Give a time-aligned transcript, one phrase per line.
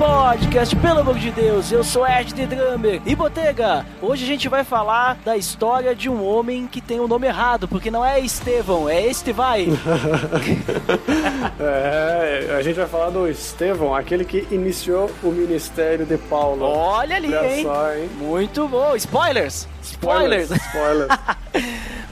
[0.00, 3.02] Podcast, pelo amor de Deus, eu sou Ed The Drummer.
[3.04, 7.06] E Botega, hoje a gente vai falar da história de um homem que tem o
[7.06, 9.68] nome errado, porque não é Estevão, é Estevai.
[11.62, 16.64] É, a gente vai falar do Estevão, aquele que iniciou o ministério de Paulo.
[16.64, 17.62] Olha ali, hein?
[17.64, 18.08] só, hein?
[18.16, 18.96] Muito bom.
[18.96, 19.68] Spoilers!
[19.82, 20.50] Spoilers!
[20.50, 21.10] Spoilers.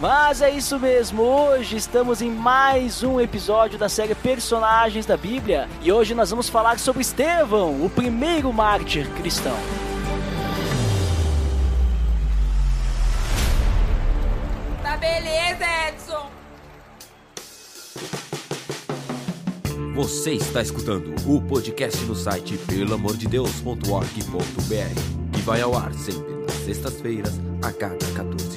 [0.01, 5.69] Mas é isso mesmo, hoje estamos em mais um episódio da série Personagens da Bíblia
[5.83, 9.57] e hoje nós vamos falar sobre Estevão, o primeiro mártir cristão.
[14.85, 16.31] Tá beleza, Edson!
[19.97, 27.41] Você está escutando o podcast no site pelamordedeus.org.br que vai ao ar sempre nas sextas-feiras
[27.65, 28.48] a cada 14 dias.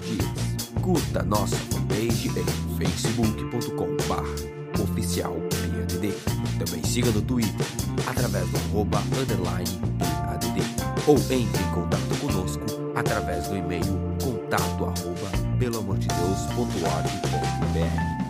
[0.82, 2.46] Curta nossa fanpage em
[2.78, 6.14] facebook.com.br oficial PADD.
[6.58, 7.66] Também siga no Twitter
[8.08, 10.62] através do arroba underline PADD
[11.08, 12.64] ou entre em contato conosco
[12.96, 18.21] através do e-mail contato arroba pelamordedeus.org.br.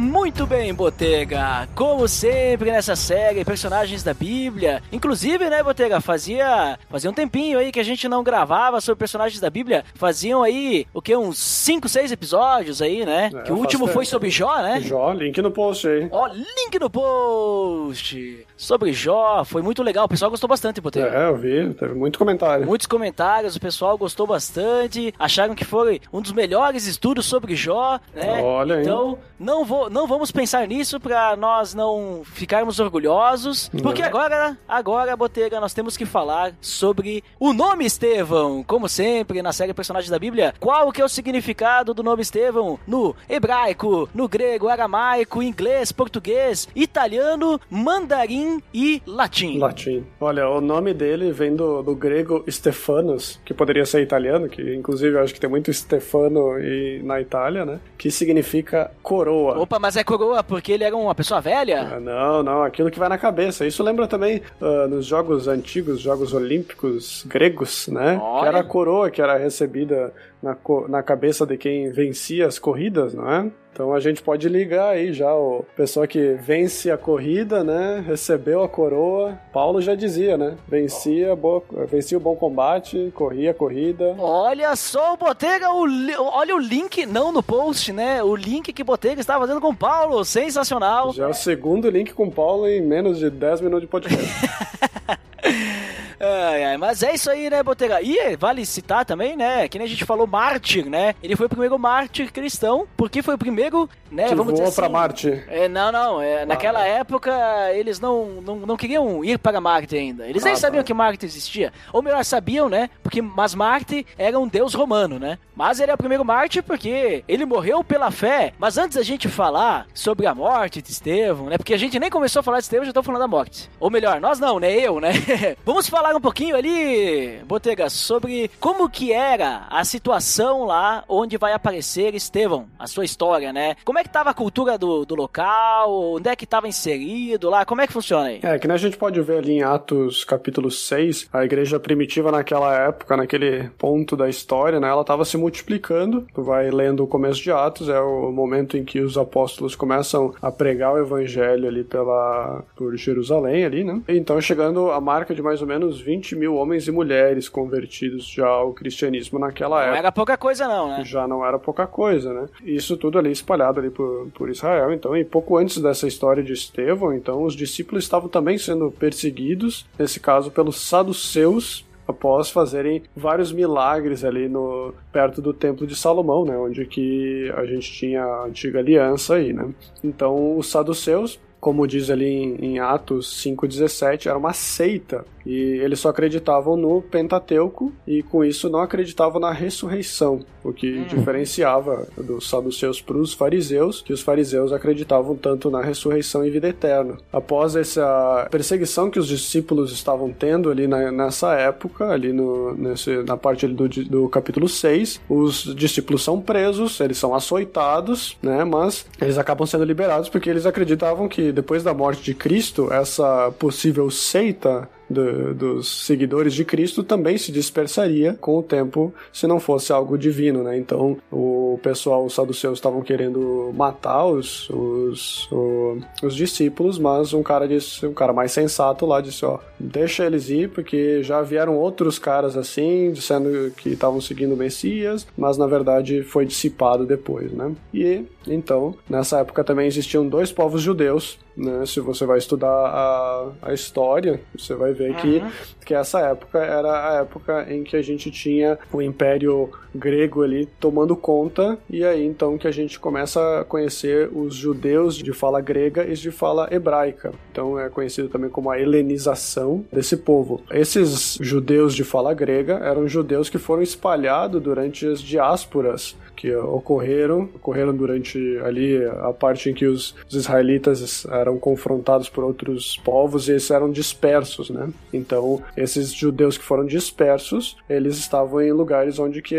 [0.00, 1.68] Muito bem, Botega.
[1.74, 4.82] Como sempre nessa série, personagens da Bíblia.
[4.90, 9.38] Inclusive, né, Botega, fazia, fazia um tempinho aí que a gente não gravava sobre personagens
[9.38, 9.84] da Bíblia.
[9.94, 13.30] Faziam aí, o que, uns 5, 6 episódios aí, né?
[13.32, 13.92] É, que o último tempo.
[13.92, 14.80] foi sobre Jó, né?
[14.80, 16.08] Jó, link no post aí.
[16.10, 18.46] Ó, link no post.
[18.56, 20.06] Sobre Jó, foi muito legal.
[20.06, 21.14] O pessoal gostou bastante, Botega.
[21.14, 22.64] É, eu vi, teve muito comentário.
[22.64, 28.00] Muitos comentários, o pessoal gostou bastante, acharam que foi um dos melhores estudos sobre Jó,
[28.14, 28.40] né?
[28.42, 28.82] Olha aí.
[28.82, 35.16] Então, não, vou, não vamos pensar nisso pra nós não ficarmos orgulhosos, porque agora, agora,
[35.16, 38.62] Botega, nós temos que falar sobre o nome Estevão.
[38.62, 42.78] Como sempre, na série Personagens da Bíblia, qual que é o significado do nome Estevão
[42.86, 49.58] no hebraico, no grego, aramaico, inglês, português, italiano, mandarim e latim?
[49.58, 50.06] Latim.
[50.20, 55.16] Olha, o nome dele vem do, do grego Stefanos, que poderia ser italiano, que inclusive
[55.16, 57.80] eu acho que tem muito Stefano e, na Itália, né?
[57.98, 59.58] Que significa coroa.
[59.58, 61.94] Opa, mas é coroa porque ele era uma pessoa velha?
[61.94, 63.66] Ah, não, não, aquilo que vai na cabeça.
[63.66, 68.20] Isso lembra também ah, nos jogos antigos, jogos olímpicos gregos, né?
[68.22, 68.42] Olha.
[68.42, 70.56] Que era a coroa que era recebida na,
[70.88, 73.50] na cabeça de quem vencia as corridas, não é?
[73.72, 78.02] Então a gente pode ligar aí já o pessoa que vence a corrida, né?
[78.04, 79.38] Recebeu a coroa.
[79.52, 80.56] Paulo já dizia, né?
[80.66, 84.16] Vencia, boa, vencia o bom combate, corria a corrida.
[84.18, 88.20] Olha só o Botega, o li- olha o link, não no post, né?
[88.22, 91.12] O link que Botega estava fazendo com o Paulo, sensacional.
[91.12, 94.26] Já é o segundo link com Paulo em menos de 10 minutos de podcast.
[96.20, 98.02] Ai, ai, mas é isso aí, né, Botega?
[98.02, 99.66] E vale citar também, né?
[99.68, 101.14] Que nem a gente falou, mártir, né?
[101.22, 104.28] Ele foi o primeiro mártir cristão, porque foi o primeiro, né?
[104.28, 105.44] que vamos dizer voou assim, pra Marte.
[105.48, 106.20] É, não, não.
[106.20, 107.32] É, naquela época,
[107.72, 110.26] eles não, não, não queriam ir para Marte ainda.
[110.28, 110.86] Eles nem Ah, sabiam tá.
[110.88, 111.72] que Marte existia.
[111.90, 112.90] Ou melhor, sabiam, né?
[113.02, 115.38] Porque, mas Marte era um deus romano, né?
[115.56, 118.52] Mas ele é o primeiro Marte porque ele morreu pela fé.
[118.58, 121.56] Mas antes da gente falar sobre a morte de Estevão, né?
[121.56, 123.70] Porque a gente nem começou a falar de Estevão, já estamos falando da morte.
[123.80, 124.70] Ou melhor, nós não, né?
[124.72, 125.12] Eu, né?
[125.64, 131.52] Vamos falar um pouquinho ali, Botega, sobre como que era a situação lá onde vai
[131.52, 133.76] aparecer Estevão, a sua história, né?
[133.84, 137.64] Como é que tava a cultura do, do local, onde é que tava inserido lá,
[137.64, 138.40] como é que funciona aí?
[138.42, 142.30] É, que nem a gente pode ver ali em Atos capítulo 6, a igreja primitiva
[142.32, 146.26] naquela época, naquele ponto da história, né, ela estava se multiplicando.
[146.34, 150.34] Tu vai lendo o começo de Atos, é o momento em que os apóstolos começam
[150.40, 154.00] a pregar o evangelho ali pela, por Jerusalém ali, né?
[154.08, 158.46] Então chegando a marca de mais ou menos 20 mil homens e mulheres convertidos já
[158.46, 161.04] ao cristianismo naquela Não época era pouca coisa não, né?
[161.04, 162.46] já não era pouca coisa, né?
[162.62, 166.52] Isso tudo ali espalhado ali por, por Israel, então, e pouco antes dessa história de
[166.52, 173.52] Estevão, então, os discípulos estavam também sendo perseguidos, nesse caso pelos saduceus, após fazerem vários
[173.52, 178.44] milagres ali no perto do templo de Salomão, né, onde que a gente tinha a
[178.44, 179.68] antiga aliança aí, né?
[180.02, 185.24] Então, os saduceus como diz ali em, em Atos 5,17, era uma seita.
[185.44, 185.52] E
[185.82, 191.04] eles só acreditavam no Pentateuco e com isso não acreditavam na ressurreição, o que hum.
[191.08, 196.68] diferenciava dos saduceus para os fariseus, que os fariseus acreditavam tanto na ressurreição e vida
[196.68, 197.16] eterna.
[197.32, 203.22] Após essa perseguição que os discípulos estavam tendo ali na, nessa época, ali no, nesse,
[203.22, 209.06] na parte do, do capítulo 6, os discípulos são presos, eles são açoitados, né, mas
[209.20, 214.10] eles acabam sendo liberados porque eles acreditavam que depois da morte de Cristo, essa possível
[214.10, 219.92] seita do, dos seguidores de Cristo também se dispersaria com o tempo se não fosse
[219.92, 220.78] algo divino, né?
[220.78, 227.42] Então o pessoal, os saduceus estavam querendo matar os, os, o, os discípulos, mas um
[227.42, 231.76] cara disse, um cara mais sensato lá disse, ó, deixa eles ir porque já vieram
[231.76, 237.50] outros caras assim, dizendo que estavam seguindo o Messias, mas na verdade foi dissipado depois,
[237.52, 237.72] né?
[237.92, 241.84] E então, nessa época também existiam dois povos judeus né?
[241.84, 245.16] Se você vai estudar a, a história, você vai ver uhum.
[245.16, 245.42] que,
[245.84, 250.66] que essa época era a época em que a gente tinha o Império Grego ali
[250.78, 255.60] tomando conta, e aí então que a gente começa a conhecer os judeus de fala
[255.60, 257.32] grega e de fala hebraica.
[257.50, 260.62] Então é conhecido também como a helenização desse povo.
[260.70, 267.50] Esses judeus de fala grega eram judeus que foram espalhados durante as diásporas que ocorreram,
[267.54, 268.29] ocorreram durante
[268.64, 273.70] ali a parte em que os, os, israelitas eram confrontados por outros povos e eles
[273.70, 274.88] eram dispersos, né?
[275.12, 279.56] Então, esses judeus que foram dispersos, eles estavam em lugares onde que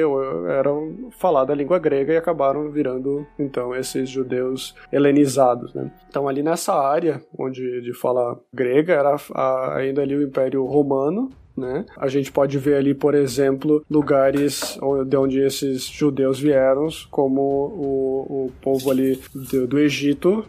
[0.50, 5.92] eram falada a língua grega e acabaram virando, então, esses judeus helenizados, né?
[6.10, 9.16] Então, ali nessa área onde de fala grega, era
[9.76, 11.86] ainda ali o Império Romano, né?
[11.98, 14.78] A gente pode ver ali, por exemplo, lugares
[15.08, 20.46] de onde esses judeus vieram, como o, o povo ali do, do Egito,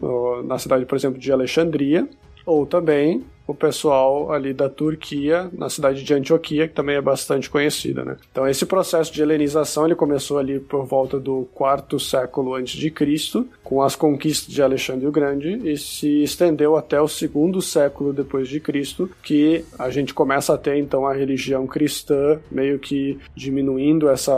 [0.46, 2.08] na cidade, por exemplo, de Alexandria,
[2.46, 7.50] ou também o pessoal ali da Turquia, na cidade de Antioquia, que também é bastante
[7.50, 8.16] conhecida, né?
[8.30, 12.90] Então esse processo de helenização ele começou ali por volta do quarto século antes de
[12.90, 18.12] Cristo, com as conquistas de Alexandre o Grande e se estendeu até o segundo século
[18.12, 23.18] depois de Cristo, que a gente começa a ter então a religião cristã meio que
[23.34, 24.32] diminuindo essa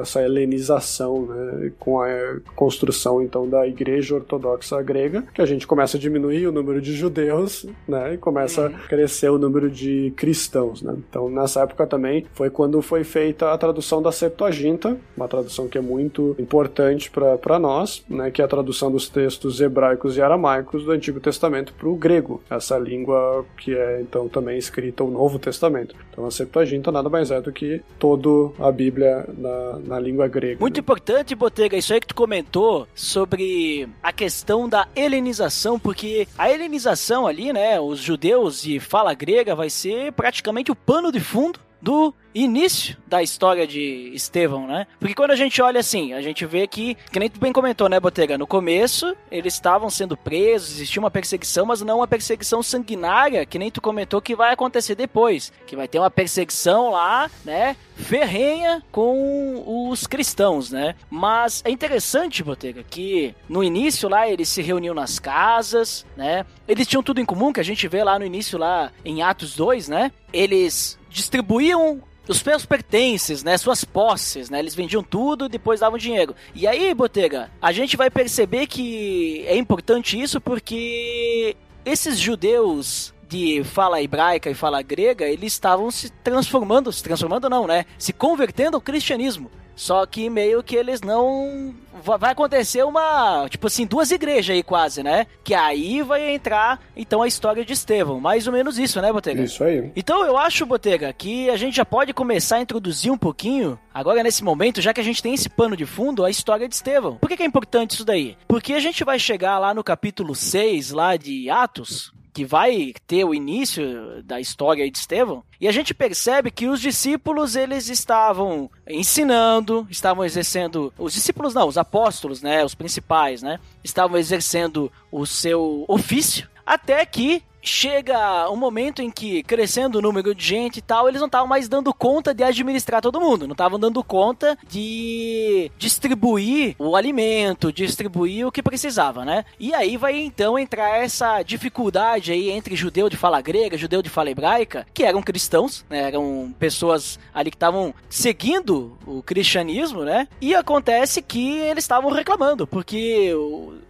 [0.00, 1.72] essa helenização, né?
[1.78, 2.08] Com a
[2.54, 6.94] construção então da Igreja Ortodoxa grega, que a gente começa a diminuir o número de
[6.94, 8.14] judeus, né?
[8.14, 10.94] E começa começa a crescer o número de cristãos, né?
[11.08, 15.78] Então, nessa época também foi quando foi feita a tradução da Septuaginta, uma tradução que
[15.78, 18.30] é muito importante para nós, né?
[18.30, 22.42] Que é a tradução dos textos hebraicos e aramaicos do Antigo Testamento para o grego,
[22.50, 25.94] essa língua que é então também escrita o Novo Testamento.
[26.10, 30.60] Então, a Septuaginta nada mais é do que toda a Bíblia na, na língua grega.
[30.60, 30.80] Muito né?
[30.80, 37.26] importante, Botega, isso aí que tu comentou sobre a questão da helenização, porque a helenização
[37.26, 41.60] ali, né, os judeus Deus de fala grega vai ser praticamente o pano de fundo
[41.84, 44.86] do início da história de Estevão, né?
[44.98, 47.90] Porque quando a gente olha assim, a gente vê que, que nem tu bem comentou,
[47.90, 48.38] né, Botega?
[48.38, 53.58] No começo, eles estavam sendo presos, existia uma perseguição, mas não uma perseguição sanguinária, que
[53.58, 55.52] nem tu comentou que vai acontecer depois.
[55.66, 57.76] Que vai ter uma perseguição lá, né?
[57.96, 60.96] Ferrenha com os cristãos, né?
[61.10, 66.46] Mas é interessante, Botega, que no início lá eles se reuniam nas casas, né?
[66.66, 69.54] Eles tinham tudo em comum, que a gente vê lá no início, lá em Atos
[69.54, 70.10] 2, né?
[70.32, 75.98] Eles distribuíam os seus pertences, né, suas posses, né, eles vendiam tudo e depois davam
[75.98, 76.34] dinheiro.
[76.54, 83.62] E aí, Botega, a gente vai perceber que é importante isso porque esses judeus de
[83.64, 88.76] fala hebraica e fala grega, eles estavam se transformando, se transformando não, né, se convertendo
[88.76, 89.50] ao cristianismo.
[89.76, 91.74] Só que meio que eles não.
[92.18, 93.46] Vai acontecer uma.
[93.48, 95.26] Tipo assim, duas igrejas aí quase, né?
[95.42, 98.20] Que aí vai entrar, então, a história de Estevão.
[98.20, 99.42] Mais ou menos isso, né, Botega?
[99.42, 99.90] Isso aí.
[99.96, 104.22] Então eu acho, Botega, que a gente já pode começar a introduzir um pouquinho, agora
[104.22, 107.16] nesse momento, já que a gente tem esse pano de fundo, a história de Estevão.
[107.16, 108.36] Por que, que é importante isso daí?
[108.46, 113.24] Porque a gente vai chegar lá no capítulo 6, lá de Atos, que vai ter
[113.24, 118.68] o início da história de Estevão, e a gente percebe que os discípulos eles estavam
[118.88, 125.24] ensinando, estavam exercendo, os discípulos não, os apóstolos, né, os principais, né, estavam exercendo o
[125.24, 130.82] seu ofício, até que chega um momento em que, crescendo o número de gente e
[130.82, 134.56] tal, eles não estavam mais dando conta de administrar todo mundo, não estavam dando conta
[134.68, 139.44] de distribuir o alimento, distribuir o que precisava, né?
[139.58, 144.10] E aí vai então entrar essa dificuldade aí entre judeu de fala grega, judeu de
[144.10, 146.08] fala hebraica, que eram cristãos, né?
[146.08, 150.28] Eram pessoas ali que estavam seguindo o cristianismo, né?
[150.40, 153.32] E acontece que eles estavam reclamando, porque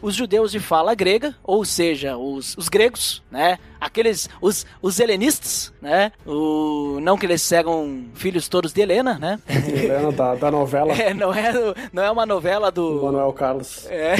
[0.00, 3.58] os judeus de fala grega, ou seja, os, os gregos, né?
[3.80, 6.10] Aqueles, os, os helenistas, né?
[6.26, 9.38] O, não que eles eram filhos todos de Helena, né?
[9.48, 10.92] Helena da, da novela.
[10.92, 11.52] É, não é,
[11.92, 13.02] não é uma novela do...
[13.02, 13.86] Manuel Carlos.
[13.90, 14.16] É.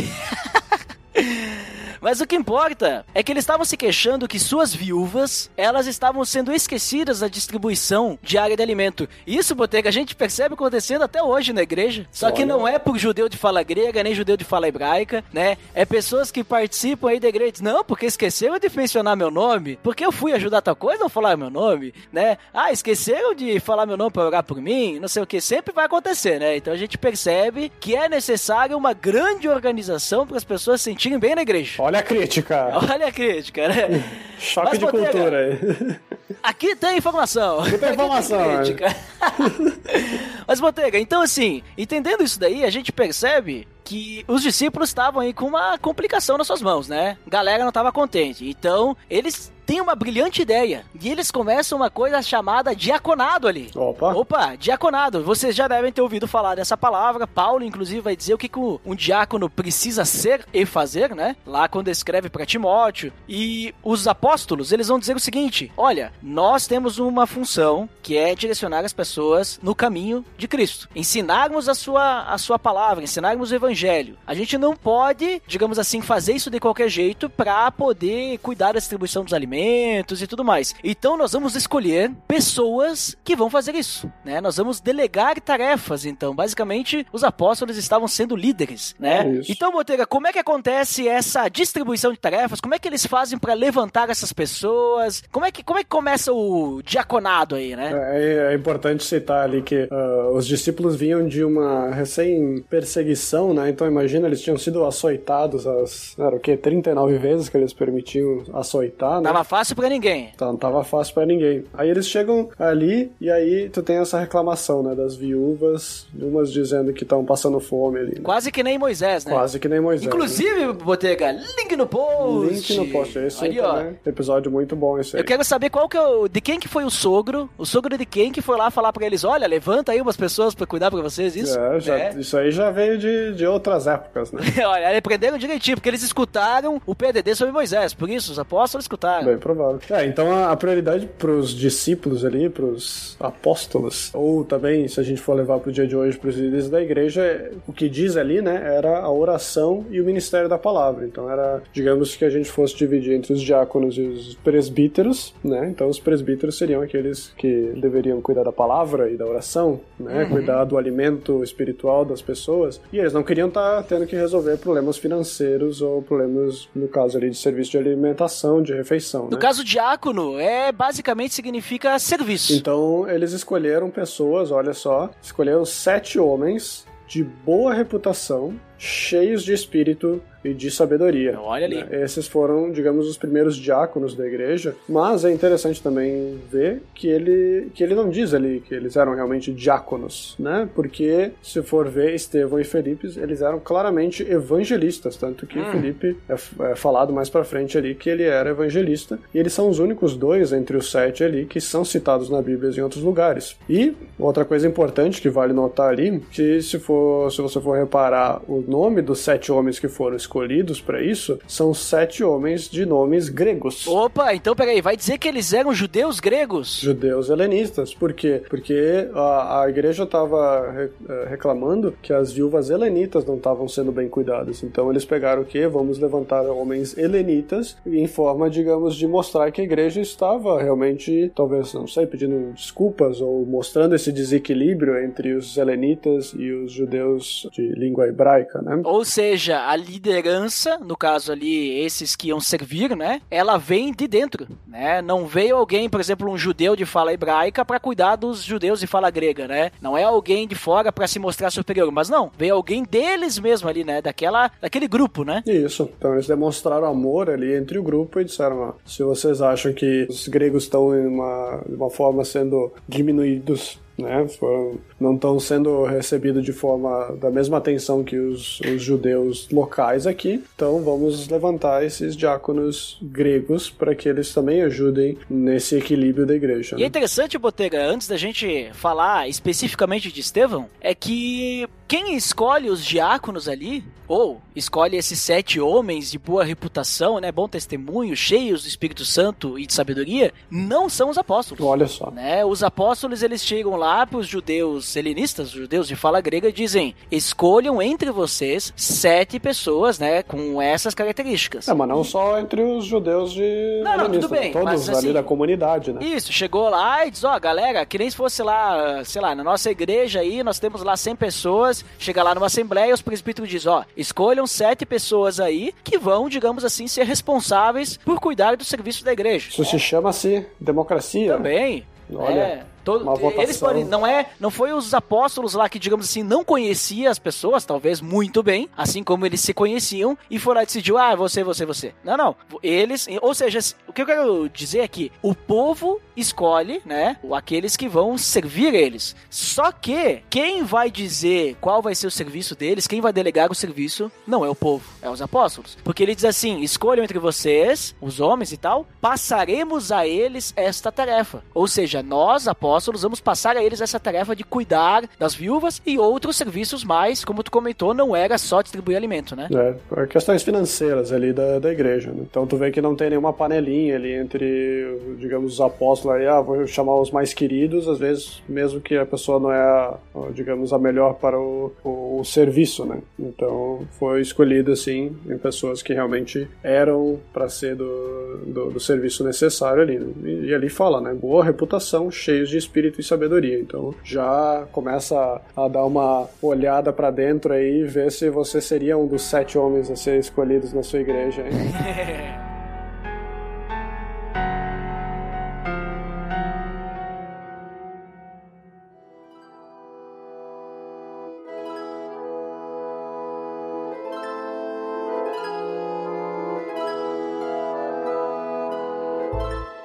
[2.05, 6.23] Mas o que importa é que eles estavam se queixando que suas viúvas, elas estavam
[6.23, 9.09] sendo esquecidas na distribuição diária de alimento.
[9.27, 12.07] Isso, Botega, a gente percebe acontecendo até hoje na igreja.
[12.13, 15.57] Só que não é por judeu de fala grega, nem judeu de fala hebraica, né?
[15.75, 17.55] É pessoas que participam aí da igreja.
[17.63, 19.79] Não, porque esqueceram de mencionar meu nome.
[19.83, 22.37] Porque eu fui ajudar tal coisa, não falar meu nome, né?
[22.53, 25.41] Ah, esqueceram de falar meu nome para orar por mim, não sei o que.
[25.41, 26.55] Sempre vai acontecer, né?
[26.55, 31.19] Então a gente percebe que é necessário uma grande organização para as pessoas se sentirem
[31.19, 31.83] bem na igreja.
[31.83, 32.73] Olha Olha a crítica.
[32.91, 34.03] Olha a crítica, né?
[34.37, 35.97] Choque Mas, de Botega, cultura aí.
[36.43, 37.61] Aqui tem informação.
[37.61, 38.59] Aqui tem informação.
[38.59, 38.89] Aqui tem
[40.45, 45.33] Mas, Botega, então assim, entendendo isso daí, a gente percebe que os discípulos estavam aí
[45.33, 47.17] com uma complicação nas suas mãos, né?
[47.29, 48.49] Galera não estava contente.
[48.49, 50.85] Então, eles têm uma brilhante ideia.
[51.01, 53.71] E eles começam uma coisa chamada diaconado ali.
[53.75, 54.15] Opa!
[54.15, 55.23] Opa, diaconado.
[55.23, 57.27] Vocês já devem ter ouvido falar dessa palavra.
[57.27, 61.37] Paulo, inclusive, vai dizer o que, que um diácono precisa ser e fazer, né?
[61.47, 63.13] Lá quando escreve para Timóteo.
[63.29, 68.35] E os apóstolos, eles vão dizer o seguinte: olha, nós temos uma função que é
[68.35, 70.89] direcionar as pessoas no caminho de Cristo.
[70.95, 74.17] Ensinarmos a sua, a sua palavra, ensinarmos o evangelho.
[74.27, 78.79] A gente não pode, digamos assim, fazer isso de qualquer jeito para poder cuidar da
[78.79, 80.75] distribuição dos alimentos e tudo mais.
[80.83, 84.41] Então nós vamos escolher pessoas que vão fazer isso, né?
[84.41, 86.35] Nós vamos delegar tarefas, então.
[86.35, 89.39] Basicamente, os apóstolos estavam sendo líderes, né?
[89.39, 92.61] É então, Botega, como é que acontece essa distribuição de tarefas?
[92.61, 95.23] Como é que eles fazem para levantar essas pessoas?
[95.31, 97.93] Como é que como é que começa o diaconado aí, né?
[98.15, 103.69] É, é importante citar ali que uh, os discípulos vinham de uma recém perseguição, né?
[103.71, 106.57] Então imagina, eles tinham sido açoitados as, era o quê?
[106.57, 109.29] 39 vezes que eles permitiam açoitar, né?
[109.29, 110.33] Tava fácil para ninguém.
[110.37, 111.65] Tá, não tava fácil para ninguém.
[111.75, 116.93] Aí eles chegam ali e aí tu tem essa reclamação, né, das viúvas, umas dizendo
[116.93, 118.15] que estão passando fome ali.
[118.17, 118.21] Né?
[118.23, 119.33] Quase que nem Moisés, né?
[119.33, 120.07] Quase que nem Moisés.
[120.07, 120.73] Inclusive, né?
[120.73, 122.73] Botega, link no post.
[122.73, 123.85] Link no post, esse aí, ó.
[124.07, 125.23] episódio muito bom esse aí.
[125.23, 127.97] Eu quero saber qual que é o, de quem que foi o sogro, o sogro
[127.97, 130.91] de quem que foi lá falar para eles, olha, levanta aí umas pessoas para cuidar
[130.91, 131.59] para vocês, isso?
[131.59, 132.15] É, já, é.
[132.19, 134.43] isso aí já veio de, de outras épocas, né?
[134.65, 139.34] olha, aprenderam direitinho, porque eles escutaram o PDD sobre Moisés, por isso os apóstolos escutaram.
[139.35, 139.81] Bem provável.
[139.91, 145.01] É, então a, a prioridade para os discípulos ali, para os apóstolos, ou também, se
[145.01, 147.73] a gente for levar para o dia de hoje, para os líderes da igreja, o
[147.73, 151.05] que diz ali, né, era a oração e o ministério da palavra.
[151.05, 155.69] Então era, digamos que a gente fosse dividir entre os diáconos e os presbíteros, né?
[155.69, 160.25] Então os presbíteros seriam aqueles que deveriam cuidar da palavra e da oração, né?
[160.25, 160.31] Uhum.
[160.31, 162.81] Cuidar do alimento espiritual das pessoas.
[162.93, 167.17] E eles não queriam estar tá tendo que resolver problemas financeiros ou problemas, no caso
[167.17, 169.24] ali, de serviço de alimentação, de refeição.
[169.25, 169.39] No né?
[169.39, 172.53] caso, diácono é basicamente significa serviço.
[172.53, 180.21] Então eles escolheram pessoas, olha só, escolheram sete homens de boa reputação, cheios de espírito
[180.45, 181.41] e de sabedoria.
[181.41, 181.77] Olha ali.
[181.77, 182.03] Né?
[182.03, 187.71] Esses foram, digamos, os primeiros diáconos da igreja, mas é interessante também ver que ele,
[187.75, 190.69] que ele não diz ali que eles eram realmente diáconos, né?
[190.75, 195.71] Porque se for ver Estevão e Felipe, eles eram claramente evangelistas, tanto que hum.
[195.73, 196.35] Felipe é,
[196.73, 200.15] é falado mais para frente ali que ele era evangelista, e eles são os únicos
[200.15, 203.57] dois entre os sete ali que são citados na Bíblia em outros lugares.
[203.69, 208.43] E outra coisa importante que vale notar ali, que se for, se você for reparar
[208.47, 213.29] o nome dos sete homens que foram escolhidos para isso são sete homens de nomes
[213.29, 213.87] gregos.
[213.87, 216.81] Opa, então peraí, vai dizer que eles eram judeus gregos?
[216.81, 217.95] Judeus helenistas.
[217.95, 218.43] Por quê?
[218.49, 224.09] Porque a, a igreja estava eh, reclamando que as viúvas helenitas não estavam sendo bem
[224.09, 224.63] cuidadas.
[224.63, 225.67] Então eles pegaram o quê?
[225.69, 231.73] Vamos levantar homens helenitas em forma, digamos, de mostrar que a igreja estava realmente, talvez,
[231.75, 237.63] não sei, pedindo desculpas ou mostrando esse desequilíbrio entre os helenitas e os judeus de
[237.75, 238.54] língua hebraica.
[238.63, 238.81] Né?
[238.85, 243.21] Ou seja, a liderança, no caso ali, esses que iam servir, né?
[243.31, 245.01] Ela vem de dentro, né?
[245.03, 248.87] Não veio alguém, por exemplo, um judeu de fala hebraica para cuidar dos judeus de
[248.87, 249.71] fala grega, né?
[249.81, 253.69] Não é alguém de fora para se mostrar superior, mas não, veio alguém deles mesmo
[253.69, 254.01] ali, né?
[254.01, 255.43] Daquela, daquele grupo, né?
[255.47, 255.91] Isso.
[255.97, 260.29] Então eles demonstraram amor ali entre o grupo e disseram: se vocês acham que os
[260.29, 264.27] gregos estão em uma, de uma forma sendo diminuídos né?
[264.29, 270.07] Foram, não estão sendo recebidos de forma da mesma atenção que os, os, judeus locais
[270.07, 270.43] aqui.
[270.55, 276.77] Então vamos levantar esses diáconos gregos para que eles também ajudem nesse equilíbrio da igreja.
[276.79, 282.69] E é interessante, Botega, antes da gente falar especificamente de Estevão, é que quem escolhe
[282.71, 288.63] os diáconos ali, ou escolhe esses sete homens de boa reputação, né, bom testemunho, cheios
[288.63, 291.65] do Espírito Santo e de sabedoria, não são os apóstolos.
[291.65, 292.11] Olha só.
[292.11, 292.45] Né?
[292.45, 296.53] Os apóstolos eles chegam lá para os judeus helenistas, os judeus de fala grega, e
[296.53, 301.69] dizem: escolham entre vocês sete pessoas, né, com essas características.
[301.69, 304.99] É, mas não só entre os judeus de não, não, tudo bem, todos mas, ali
[304.99, 306.05] assim, da comunidade, né?
[306.05, 309.35] Isso, chegou lá e diz: ó, oh, galera, que nem se fosse lá, sei lá,
[309.35, 313.49] na nossa igreja aí, nós temos lá 100 pessoas, chega lá numa assembleia, os presbíteros
[313.51, 318.65] dizem: ó, escolham sete pessoas aí que vão, digamos assim, ser responsáveis por cuidar do
[318.65, 319.51] serviço da igreja.
[319.51, 321.37] Isso se chama-se democracia.
[321.37, 321.87] Também.
[322.13, 322.41] Olha.
[322.41, 322.74] É.
[322.85, 323.07] Todo,
[323.41, 327.19] eles podem, não é, não foi os apóstolos lá que digamos assim não conhecia as
[327.19, 331.15] pessoas, talvez muito bem, assim como eles se conheciam e foram lá e decidiu, ah,
[331.15, 331.95] você, você, você.
[332.05, 332.37] Não, não.
[332.63, 337.77] Eles, ou seja, o que eu quero dizer é que o povo escolhe, né, aqueles
[337.77, 339.17] que vão servir eles.
[339.29, 343.55] Só que quem vai dizer qual vai ser o serviço deles, quem vai delegar o
[343.55, 345.77] serviço, não é o povo, é os apóstolos.
[345.83, 350.93] Porque ele diz assim: escolham entre vocês, os homens e tal, passaremos a eles esta
[350.93, 351.43] tarefa.
[351.53, 355.81] Ou seja, nós, apóstolos, apóstolos, vamos passar a eles essa tarefa de cuidar das viúvas
[355.87, 359.49] e outros serviços mais, como tu comentou, não era só distribuir alimento, né?
[359.97, 362.11] É, questões financeiras ali da, da igreja.
[362.11, 362.25] Né?
[362.29, 366.41] Então tu vê que não tem nenhuma panelinha ali entre, digamos, os apóstolos aí, ah,
[366.41, 369.95] vou chamar os mais queridos, às vezes, mesmo que a pessoa não é,
[370.33, 372.99] digamos, a melhor para o, o, o serviço, né?
[373.19, 379.23] Então foi escolhido, assim, em pessoas que realmente eram para ser do, do, do, serviço
[379.23, 379.99] necessário ali.
[379.99, 380.13] Né?
[380.25, 381.15] E, e ali fala, né?
[381.15, 383.59] Boa reputação, cheios de espírito e sabedoria.
[383.59, 388.97] Então já começa a dar uma olhada para dentro aí e ver se você seria
[388.97, 391.45] um dos sete homens a ser escolhidos na sua igreja.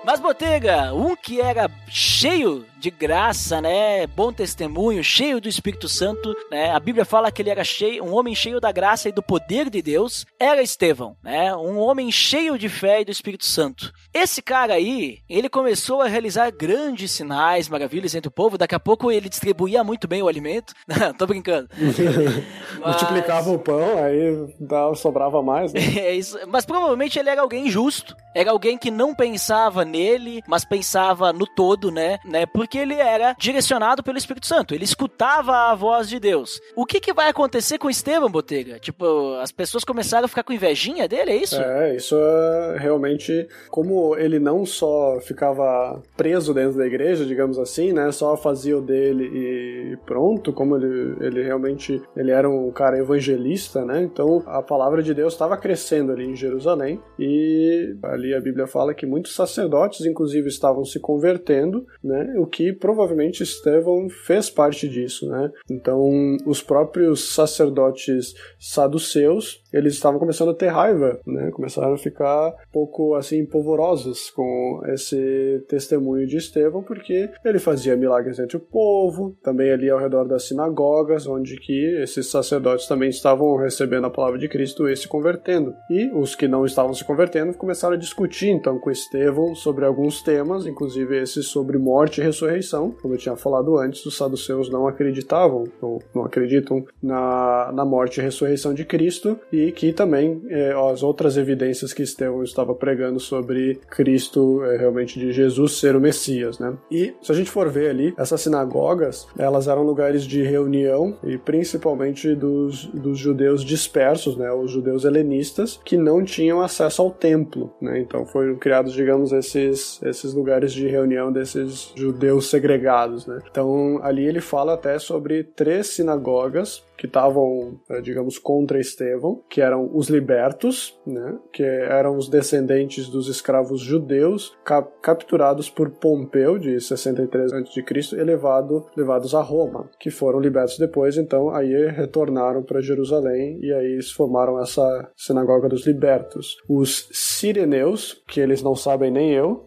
[0.10, 4.08] Mas Botega, um que era cheio de graça, né?
[4.08, 6.72] Bom testemunho, cheio do Espírito Santo, né?
[6.72, 9.70] A Bíblia fala que ele era cheio, um homem cheio da graça e do poder
[9.70, 11.54] de Deus, era Estevão, né?
[11.56, 13.92] Um homem cheio de fé e do Espírito Santo.
[14.14, 18.58] Esse cara aí, ele começou a realizar grandes sinais, maravilhas entre o povo.
[18.58, 20.74] Daqui a pouco ele distribuía muito bem o alimento.
[20.88, 21.70] Não, tô brincando.
[21.78, 21.98] Mas...
[22.80, 24.56] Multiplicava o pão, aí
[24.96, 25.82] sobrava mais, né?
[26.00, 26.40] É isso.
[26.48, 29.99] Mas provavelmente ele era alguém justo, era alguém que não pensava nele,
[30.48, 32.20] mas pensava no todo, né?
[32.26, 32.46] né?
[32.46, 36.60] Porque ele era direcionado pelo Espírito Santo, ele escutava a voz de Deus.
[36.76, 38.80] O que, que vai acontecer com Estevão, Botega?
[38.80, 41.62] Tipo, as pessoas começaram a ficar com invejinha dele, é isso?
[41.62, 47.94] É, isso é realmente como ele não só ficava preso dentro da igreja, digamos assim,
[47.94, 48.12] né?
[48.12, 53.84] Só fazia o dele e pronto, como ele, ele realmente ele era um cara evangelista,
[53.86, 54.02] né?
[54.02, 58.94] Então a palavra de Deus estava crescendo ali em Jerusalém e ali a Bíblia fala
[58.94, 62.36] que muitos sacerdotes, inclusive, estavam se convertendo, né?
[62.38, 65.52] O que provavelmente Estevão fez parte disso, né?
[65.70, 71.52] Então os próprios sacerdotes saduceus eles estavam começando a ter raiva, né?
[71.52, 77.96] Começaram a ficar um pouco assim polvorosos com esse testemunho de Estevão, porque ele fazia
[77.96, 83.10] milagres entre o povo, também ali ao redor das sinagogas, onde que esses sacerdotes também
[83.10, 85.74] estavam recebendo a palavra de Cristo e se convertendo.
[85.90, 90.22] E os que não estavam se convertendo começaram a discutir então com Estevão sobre alguns
[90.22, 92.92] temas, inclusive esse sobre morte e ressurreição.
[93.02, 98.20] Como eu tinha falado antes, os saduceus não acreditavam ou não acreditam na, na morte
[98.20, 102.74] e ressurreição de Cristo e e que também é, as outras evidências que Estevão estava
[102.74, 106.76] pregando sobre Cristo, é, realmente de Jesus ser o Messias, né?
[106.90, 111.38] E se a gente for ver ali, essas sinagogas, elas eram lugares de reunião e
[111.38, 114.52] principalmente dos, dos judeus dispersos, né?
[114.52, 118.00] Os judeus helenistas que não tinham acesso ao templo, né?
[118.00, 123.40] Então foram criados, digamos, esses, esses lugares de reunião desses judeus segregados, né?
[123.50, 129.62] Então ali ele fala até sobre três sinagogas que estavam, eh, digamos, contra Estevão, que
[129.62, 136.60] eram os libertos, né, que eram os descendentes dos escravos judeus cap capturados por Pompeu
[136.60, 137.84] de 63 a.C.
[138.14, 143.74] e levado, levados a Roma, que foram libertos depois, então aí retornaram para Jerusalém e
[143.74, 146.58] aí eles formaram essa sinagoga dos libertos.
[146.68, 149.66] Os sireneus, que eles não sabem nem eu,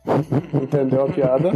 [0.63, 1.51] entendeu a piada?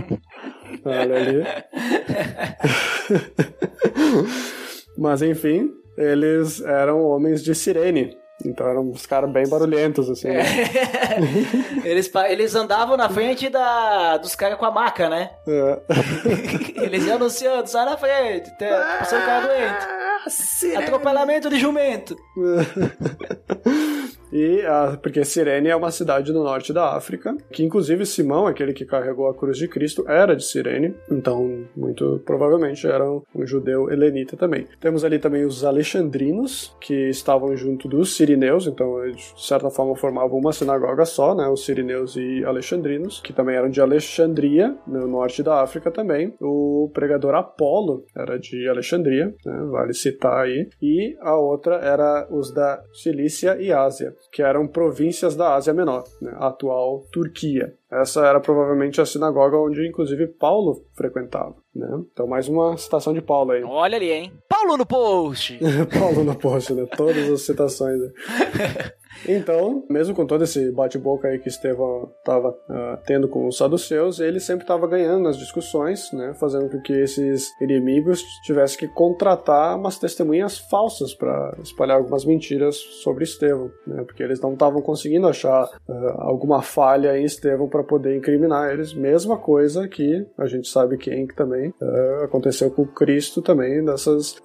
[0.85, 1.45] Olha ali.
[4.99, 8.17] Mas enfim, eles eram homens de sirene.
[8.45, 10.29] Então eram uns caras bem barulhentos, assim.
[10.29, 10.45] Né?
[11.85, 15.31] eles, eles andavam na frente da, dos caras com a maca, né?
[15.49, 15.81] É.
[16.85, 19.87] eles iam anunciando, sai na frente, tá passando cara doente.
[20.77, 22.17] Ah, Atropelamento de jumento.
[24.33, 28.73] E a, porque Cirene é uma cidade no norte da África, que inclusive Simão, aquele
[28.73, 33.91] que carregou a cruz de Cristo, era de Cirene, então muito provavelmente era um, judeu
[33.91, 34.67] helenita também.
[34.81, 40.39] Temos ali também os alexandrinos, que estavam junto dos sirineus, então de certa forma formavam
[40.39, 45.43] uma sinagoga só, né, os sirineus e alexandrinos, que também eram de Alexandria, no norte
[45.43, 46.35] da África também.
[46.41, 52.53] O pregador Apolo era de Alexandria, né, vale citar aí, e a outra era os
[52.53, 57.75] da Cilícia e Ásia que eram províncias da Ásia Menor, né, a atual Turquia.
[57.91, 61.55] Essa era provavelmente a sinagoga onde, inclusive, Paulo frequentava.
[61.75, 61.89] Né?
[62.13, 63.63] Então, mais uma citação de Paulo aí.
[63.63, 64.33] Olha ali, hein?
[64.49, 65.59] Paulo no post!
[65.99, 66.87] Paulo no post, né?
[66.97, 68.01] Todas as citações.
[69.29, 73.57] Então, mesmo com todo esse bate-boca aí que Estevão estava uh, ah, tendo com os
[73.57, 78.89] saduceus, ele sempre estava ganhando nas discussões, né, fazendo com que esses inimigos tivessem que
[78.89, 84.81] contratar umas testemunhas falsas para espalhar algumas mentiras sobre Estevão, né, porque eles não estavam
[84.83, 88.95] conseguindo achar uh, alguma falha em Estevão para poder incriminar eles.
[88.95, 94.37] Mesma coisa que a gente sabe quem que também uh, aconteceu com Cristo também, dessas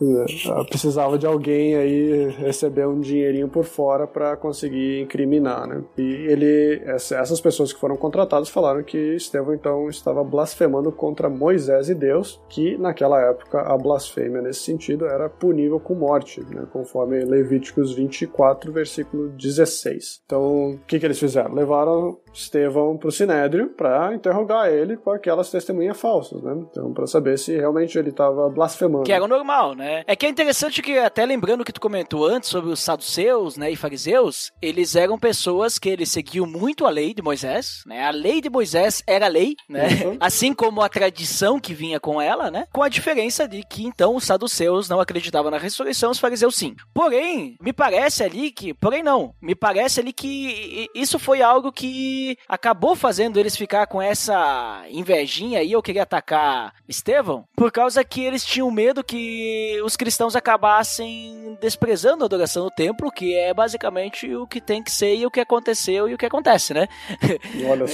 [0.70, 5.84] precisava de alguém aí receber um dinheirinho por fora para conseguir conseguir incriminar, né?
[5.98, 11.90] E ele, essas pessoas que foram contratadas falaram que Estevão então estava blasfemando contra Moisés
[11.90, 16.68] e Deus, que naquela época a blasfêmia nesse sentido era punível com morte, né?
[16.72, 20.22] Conforme Levíticos 24, versículo 16.
[20.26, 21.54] Então, o que, que eles fizeram?
[21.54, 26.54] Levaram Estevão para o Sinédrio para interrogar ele com aquelas testemunhas falsas, né?
[26.70, 29.04] Então, para saber se realmente ele estava blasfemando.
[29.04, 30.04] Que era o normal, né?
[30.08, 33.58] É que é interessante que, até lembrando o que tu comentou antes sobre os saduceus
[33.58, 38.06] né, e fariseus, eles eram pessoas que eles seguiam muito a lei de Moisés, né?
[38.06, 39.88] A lei de Moisés era lei, né?
[40.06, 40.18] Uhum.
[40.22, 42.66] Assim como a tradição que vinha com ela, né?
[42.74, 46.76] Com a diferença de que, então, os saduceus não acreditavam na ressurreição, os fariseus sim.
[46.94, 48.74] Porém, me parece ali que...
[48.74, 49.34] Porém, não.
[49.42, 55.60] Me parece ali que isso foi algo que acabou fazendo eles ficar com essa invejinha
[55.60, 61.58] aí, eu queria atacar Estevão, por causa que eles tinham medo que os cristãos acabassem
[61.62, 65.32] desprezando a adoração no templo, que é basicamente o que tem que ser e o
[65.32, 66.88] que aconteceu e o que acontece, né?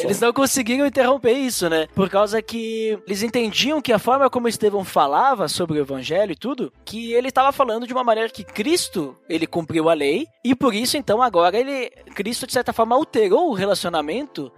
[0.03, 1.87] Eles não conseguiram interromper isso, né?
[1.93, 6.35] Por causa que eles entendiam que a forma como Estevão falava sobre o evangelho e
[6.35, 10.55] tudo, que ele estava falando de uma maneira que Cristo, ele cumpriu a lei, e
[10.55, 14.07] por isso então agora ele Cristo de certa forma alterou o relacionamento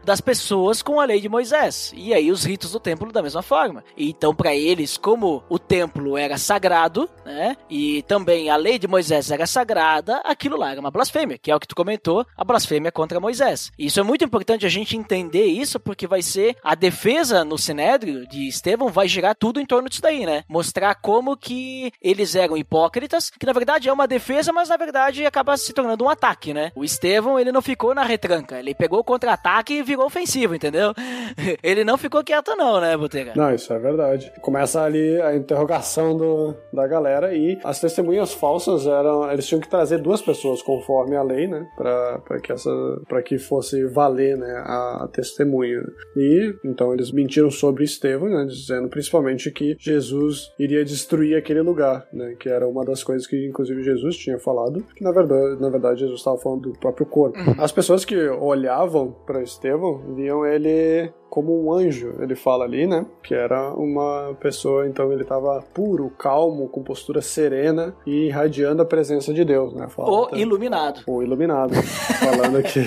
[0.04, 1.92] das pessoas com a lei de Moisés.
[1.96, 3.84] E aí os ritos do templo da mesma forma.
[3.98, 7.58] Então, para eles, como o templo era sagrado, né?
[7.70, 11.56] E também a lei de Moisés era sagrada, aquilo lá era uma blasfêmia, que é
[11.56, 13.72] o que tu comentou, a blasfêmia contra Moisés.
[13.78, 17.58] E isso é muito importante a gente entender isso, porque vai ser a defesa no
[17.58, 20.44] Sinédrio de Estevão vai girar tudo em torno disso daí, né?
[20.48, 25.26] Mostrar como que eles eram hipócritas, que na verdade é uma defesa, mas na verdade
[25.26, 26.72] acaba se tornando um ataque, né?
[26.76, 30.94] O Estevão, ele não ficou na retranca, ele pegou contra-ataque ataque virou ofensivo, entendeu?
[31.64, 33.34] Ele não ficou quieto, não, né, Botega?
[33.36, 34.32] Não, isso é verdade.
[34.42, 39.30] Começa ali a interrogação do, da galera e as testemunhas falsas eram.
[39.32, 41.68] Eles tinham que trazer duas pessoas conforme a lei, né?
[41.76, 42.70] Pra, pra, que, essa,
[43.08, 45.82] pra que fosse valer né, a, a testemunha.
[46.16, 52.08] E então eles mentiram sobre Estevão, né, dizendo principalmente que Jesus iria destruir aquele lugar,
[52.14, 52.36] né?
[52.40, 54.86] Que era uma das coisas que, inclusive, Jesus tinha falado.
[54.96, 57.40] Que na verdade, na verdade Jesus estava falando do próprio corpo.
[57.40, 57.56] Uhum.
[57.58, 63.06] As pessoas que olhavam para Estevão viam ele como um anjo, ele fala ali, né?
[63.24, 68.86] Que era uma pessoa, então ele estava puro, calmo, com postura serena e irradiando a
[68.86, 69.88] presença de Deus, né?
[69.90, 71.02] Fala, O iluminado.
[71.06, 72.80] o iluminado, falando que,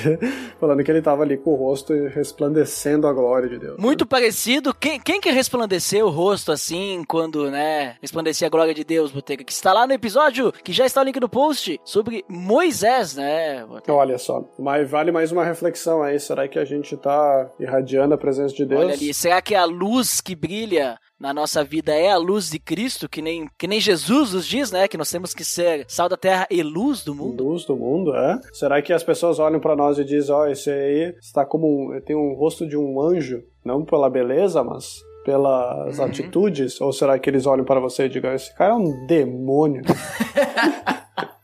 [0.58, 3.76] falando que ele estava ali com o rosto resplandecendo a glória de Deus.
[3.78, 4.74] Muito parecido.
[4.74, 9.44] Quem, quem que resplandeceu o rosto assim quando, né, resplandecia a glória de Deus, Botega?
[9.44, 13.64] Que está lá no episódio, que já está o link no post, sobre Moisés, né?
[13.64, 13.92] Botega?
[13.96, 16.18] Olha só, mas vale mais uma reflexão aí.
[16.18, 18.80] Será que a gente tá irradiando a presença de Deus?
[18.80, 22.58] Olha ali, será que a luz que brilha na nossa vida é a luz de
[22.58, 24.88] Cristo, que nem, que nem Jesus nos diz, né?
[24.88, 27.44] Que nós temos que ser sal da terra e luz do mundo.
[27.44, 28.40] Luz do mundo, é?
[28.52, 32.00] Será que as pessoas olham pra nós e dizem, ó, esse aí está como um,
[32.00, 36.04] tem um rosto de um anjo, não pela beleza, mas pelas Uhum.
[36.06, 36.80] atitudes?
[36.80, 39.82] Ou será que eles olham pra você e digam, esse cara é um demônio?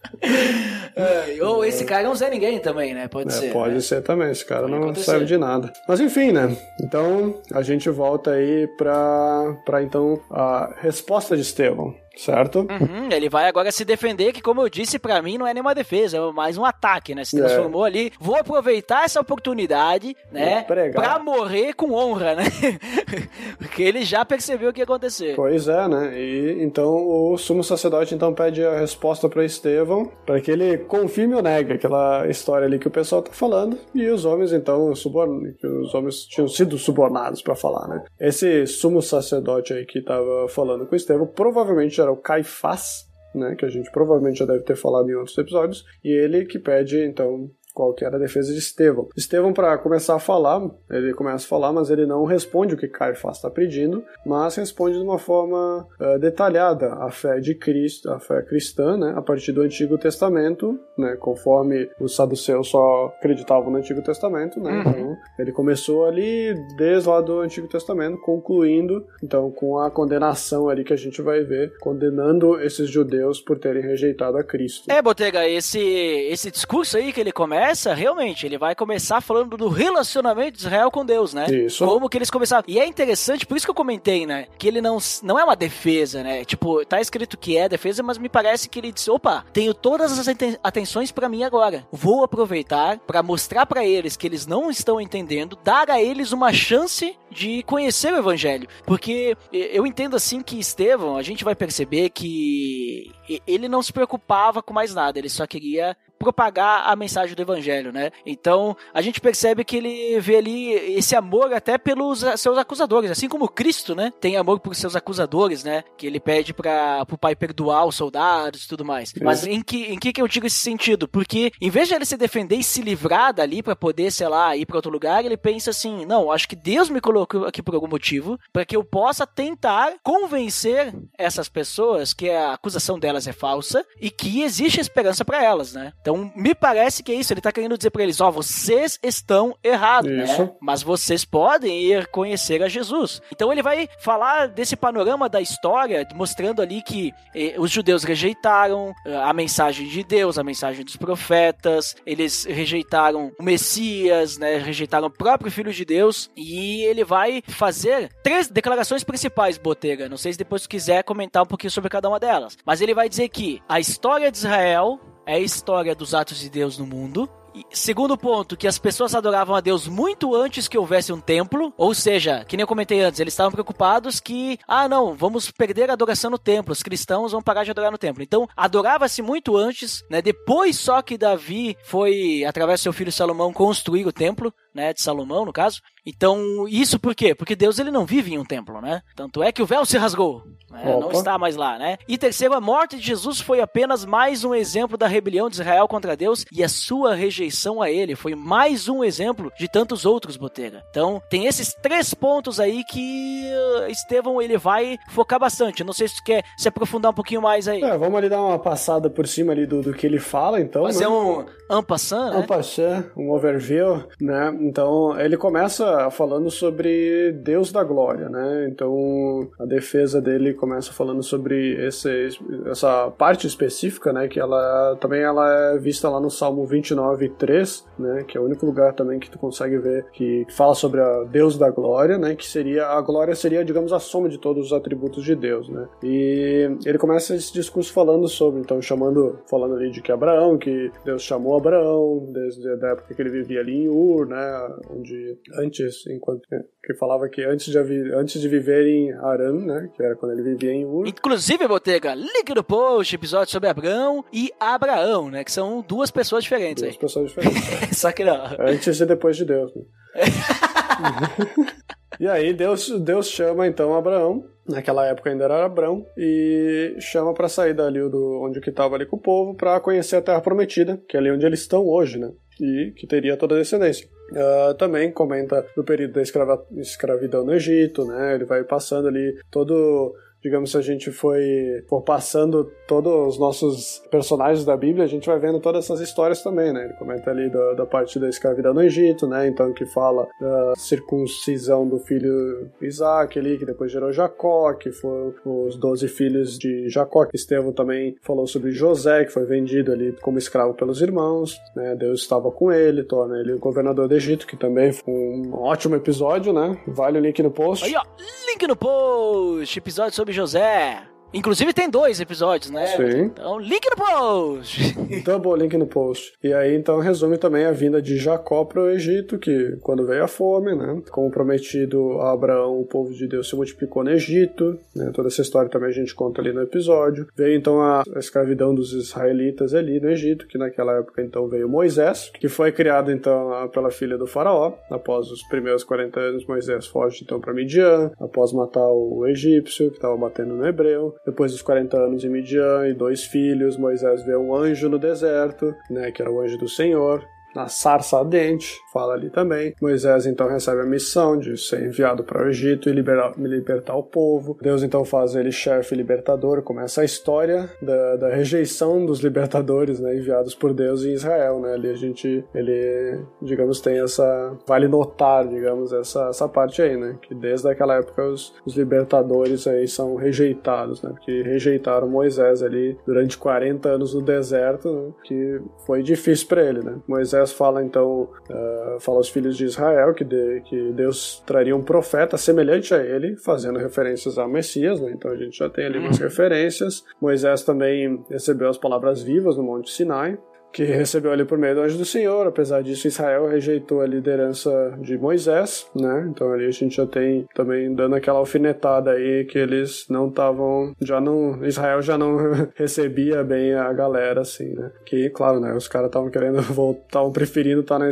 [0.97, 3.09] É, ou esse cara é um Zé Ninguém também, né?
[3.09, 3.53] Pode É, ser.
[3.53, 3.81] pode né?
[3.81, 5.11] ser também, esse cara Pode não acontecer.
[5.11, 5.73] serve de nada.
[5.87, 6.57] Mas enfim, né?
[6.83, 12.61] Então a gente volta aí pra, pra então a resposta de Estevão, certo?
[12.61, 15.75] Uhum, ele vai agora se defender, que como eu disse, pra mim não é nenhuma
[15.75, 17.25] defesa, é mais um ataque, né?
[17.25, 17.41] Se É.
[17.45, 18.13] transformou ali.
[18.21, 20.65] Vou aproveitar essa oportunidade, né?
[20.93, 22.45] Pra morrer com honra, né?
[23.59, 25.35] Porque ele já percebeu o que ia acontecer.
[25.37, 26.13] Pois é, né?
[26.21, 26.89] E então
[27.33, 31.73] o sumo sacerdote então pede a resposta para Estevão, para que ele confirme ou negue
[31.75, 35.55] aquela história ali que o pessoal tá falando, e os homens então suborn...
[35.83, 38.05] os homens tinham sido subornados para falar, né?
[38.21, 43.65] Esse sumo sacerdote aí que tava falando com Estevão provavelmente era o Caifás, né, que
[43.65, 47.51] a gente provavelmente já deve ter falado em outros episódios, e ele que pede então
[47.79, 49.09] qual que era a defesa de Estevão.
[49.17, 52.89] Estevão, para começar a falar, ele começa a falar, mas ele não responde o que
[52.89, 58.19] Caifás está pedindo, mas responde de uma forma eh, detalhada a fé de Cristo, a
[58.19, 63.79] fé cristã, né, a partir do Antigo Testamento, né, conforme os saduceus só acreditavam no
[63.79, 69.79] Antigo Testamento, né, então ele começou ali desde lá do Antigo Testamento, concluindo então com
[69.79, 74.43] a condenação ali que a gente vai ver, condenando esses judeus por terem rejeitado a
[74.43, 74.91] Cristo.
[74.91, 79.69] É, Botega, esse, esse discurso aí que ele começa, realmente, ele vai começar falando do
[79.69, 81.47] relacionamento de Israel com Deus, né?
[81.51, 81.85] Isso.
[81.85, 82.65] Como que eles começaram.
[82.69, 84.47] E é interessante, por isso que eu comentei, né?
[84.59, 86.45] Que ele não, não é uma defesa, né?
[86.45, 90.19] Tipo, tá escrito que é defesa, mas me parece que ele disse: opa, tenho todas
[90.19, 91.87] as aten- atenções pra mim agora.
[91.93, 96.53] Vou aproveitar pra mostrar pra eles que eles não estão entendendo, dar a eles uma
[96.53, 98.69] chance de conhecer o evangelho.
[98.87, 103.11] Porque eu entendo assim que Estevão, a gente vai perceber que
[103.47, 107.93] ele não se preocupava com mais nada, ele só queria propagar a mensagem do evangelho,
[107.93, 108.11] né?
[108.27, 113.29] Então, a gente percebe que ele vê ali esse amor até pelos seus acusadores, assim
[113.29, 114.13] como Cristo, né?
[114.21, 115.85] Tem amor por seus acusadores, né?
[115.97, 119.13] Que ele pede para o pai perdoar os soldados e tudo mais.
[119.21, 121.09] Mas em que em que que eu digo esse sentido?
[121.09, 124.57] Porque em vez de ele se defender e se livrar dali para poder, sei lá,
[124.57, 127.75] ir para outro lugar, ele pensa assim: "Não, acho que Deus me colocou aqui por
[127.75, 133.33] algum motivo, para que eu possa tentar convencer essas pessoas que a acusação delas é
[133.33, 135.93] falsa e que existe esperança para elas, né?
[136.09, 139.55] Então, me parece que é isso, ele tá querendo dizer para eles, ó, vocês estão
[139.63, 140.51] errados, né?
[140.59, 143.21] Mas vocês podem ir conhecer a Jesus.
[143.31, 148.95] Então ele vai falar desse panorama da história, mostrando ali que eh, os judeus rejeitaram
[149.05, 154.57] eh, a mensagem de Deus, a mensagem dos profetas, eles rejeitaram o Messias, né?
[154.57, 156.31] Rejeitaram o próprio Filho de Deus.
[156.35, 160.09] E ele vai fazer três declarações principais, Botega.
[160.09, 162.57] Não sei se depois quiser comentar um pouquinho sobre cada uma delas.
[162.65, 166.49] Mas ele vai dizer que a história de Israel é a história dos atos de
[166.49, 167.29] Deus no mundo.
[167.71, 171.93] Segundo ponto, que as pessoas adoravam a Deus muito antes que houvesse um templo, ou
[171.93, 175.95] seja, que nem eu comentei antes, eles estavam preocupados que, ah não, vamos perder a
[175.95, 178.23] adoração no templo, os cristãos vão parar de adorar no templo.
[178.23, 180.23] Então, adorava-se muito antes, né?
[180.23, 185.03] Depois só que Davi foi, através do seu filho Salomão, construir o templo, né, de
[185.03, 185.81] Salomão, no caso.
[186.09, 187.35] Então, isso por quê?
[187.35, 189.03] Porque Deus ele não vive em um templo, né?
[189.15, 190.83] Tanto é que o véu se rasgou, né?
[190.85, 191.99] não está mais lá, né?
[192.09, 195.87] E terceiro, a morte de Jesus foi apenas mais um exemplo da rebelião de Israel
[195.87, 198.17] contra Deus e a sua rejeição a ele.
[198.17, 200.83] Foi mais um exemplo de tantos outros, Botega.
[200.91, 203.43] Então, tem esses três pontos aí que
[203.83, 205.85] uh, Estevão ele vai focar bastante.
[205.85, 207.83] Não sei se tu quer se aprofundar um pouquinho mais aí.
[207.83, 210.85] É, vamos ali dar uma passada por cima ali do, do que ele fala, então.
[210.85, 211.09] Fazer né?
[211.09, 212.47] um ampassant, Um né?
[212.47, 214.57] passant, um overview, né?
[214.61, 218.69] Então, ele começa falando sobre Deus da glória, né?
[218.69, 222.29] Então, a defesa dele começa falando sobre esse,
[222.67, 224.29] essa parte específica, né?
[224.29, 228.25] Que ela também ela é vista lá no Salmo 29, 3, né?
[228.27, 231.59] Que é o único lugar também que tu consegue ver que fala sobre a Deus
[231.59, 232.35] da glória, né?
[232.35, 235.89] Que seria, a glória seria, digamos, a soma de todos os atributos de Deus, né?
[236.03, 240.91] E ele começa esse discurso falando sobre, então, chamando, falando ali de que Abraão, que
[241.05, 245.88] Deus chamou Abraão, desde a época que ele vivia ali em Ur, né, onde antes
[245.89, 246.43] disso, enquanto
[246.85, 247.79] que falava que antes de,
[248.15, 251.07] antes de viver em Aran, né, que era quando ele vivia em Ur.
[251.07, 256.45] Inclusive, Botega, link no post, episódio sobre Abraão e Abraão, né, que são duas pessoas
[256.45, 257.01] diferentes duas aí.
[257.01, 257.63] pessoas diferentes.
[257.99, 258.39] Só que não.
[258.59, 259.75] Antes e depois de Deus.
[259.75, 259.83] Né?
[262.21, 267.49] e aí Deus, Deus chama então Abraão naquela época ainda era Abrão, e chama para
[267.49, 271.01] sair dali do onde que estava ali com o povo para conhecer a Terra Prometida,
[271.09, 272.31] que é ali onde eles estão hoje, né?
[272.61, 274.09] E que teria toda a descendência.
[274.31, 278.35] Uh, também comenta do período da escrava, escravidão no Egito, né?
[278.35, 284.03] Ele vai passando ali todo digamos, se a gente foi for passando todos os nossos
[284.11, 286.85] personagens da Bíblia, a gente vai vendo todas essas histórias também, né?
[286.85, 289.49] Ele comenta ali da, da parte da escravidão no Egito, né?
[289.49, 295.35] Então que fala da circuncisão do filho Isaac ali, que depois gerou Jacó, que foram
[295.45, 300.39] os doze filhos de Jacó, Estevão também falou sobre José, que foi vendido ali como
[300.39, 301.95] escravo pelos irmãos, né?
[301.97, 305.97] Deus estava com ele, torna ele o governador do Egito, que também foi um ótimo
[305.97, 306.79] episódio, né?
[306.87, 307.85] Vale o link no post.
[307.85, 308.03] Aí, ó,
[308.47, 310.99] link no post, episódio sobre José.
[311.33, 312.87] Inclusive tem dois episódios, né?
[312.87, 313.25] Sim.
[313.25, 314.95] Então, link no post!
[315.25, 316.33] Double link no post.
[316.43, 320.25] E aí, então, resume também a vinda de Jacó para o Egito, que quando veio
[320.25, 321.03] a fome, né?
[321.11, 325.11] Como prometido a Abraão, o povo de Deus se multiplicou no Egito, né?
[325.15, 327.29] Toda essa história também a gente conta ali no episódio.
[327.37, 331.69] Veio, então, a, a escravidão dos israelitas ali no Egito, que naquela época, então, veio
[331.69, 334.73] Moisés, que foi criado, então, pela filha do faraó.
[334.91, 339.97] Após os primeiros 40 anos, Moisés foge, então, para Midian, após matar o egípcio, que
[339.97, 341.18] estava batendo no hebreu.
[341.25, 345.75] Depois dos 40 anos em Midian e dois filhos, Moisés vê um anjo no deserto,
[345.91, 349.75] né, que era o anjo do Senhor, na sarça ardente, fala ali também.
[349.81, 354.03] Moisés então recebe a missão de ser enviado para o Egito e liberar, libertar o
[354.03, 354.57] povo.
[354.61, 356.63] Deus então faz ele chefe libertador.
[356.63, 361.75] Começa a história da, da rejeição dos libertadores, né, enviados por Deus em Israel, né?
[361.75, 367.17] Ali a gente, ele, digamos, tem essa, vale notar, digamos, essa, essa parte aí, né?
[367.23, 371.11] Que desde aquela época os, os libertadores aí são rejeitados, né?
[371.11, 375.13] Porque rejeitaram Moisés ali durante 40 anos no deserto, né?
[375.25, 376.97] que foi difícil para ele, né?
[377.07, 381.83] Moisés fala então uh, fala aos filhos de Israel que, de, que Deus traria um
[381.83, 385.13] profeta semelhante a ele, fazendo referências a Messias, né?
[385.13, 387.05] Então a gente já tem ali umas referências.
[387.21, 390.39] Moisés também recebeu as palavras vivas no Monte Sinai
[390.73, 392.47] que recebeu ali por meio do anjo do Senhor.
[392.47, 396.29] Apesar disso, Israel rejeitou a liderança de Moisés, né?
[396.31, 400.95] Então ali a gente já tem também dando aquela alfinetada aí que eles não estavam,
[401.01, 402.37] já não, Israel já não
[402.75, 404.91] recebia bem a galera, assim, né?
[405.05, 405.75] Que, claro, né?
[405.75, 408.09] Os caras estavam querendo voltar, estavam preferindo estar na,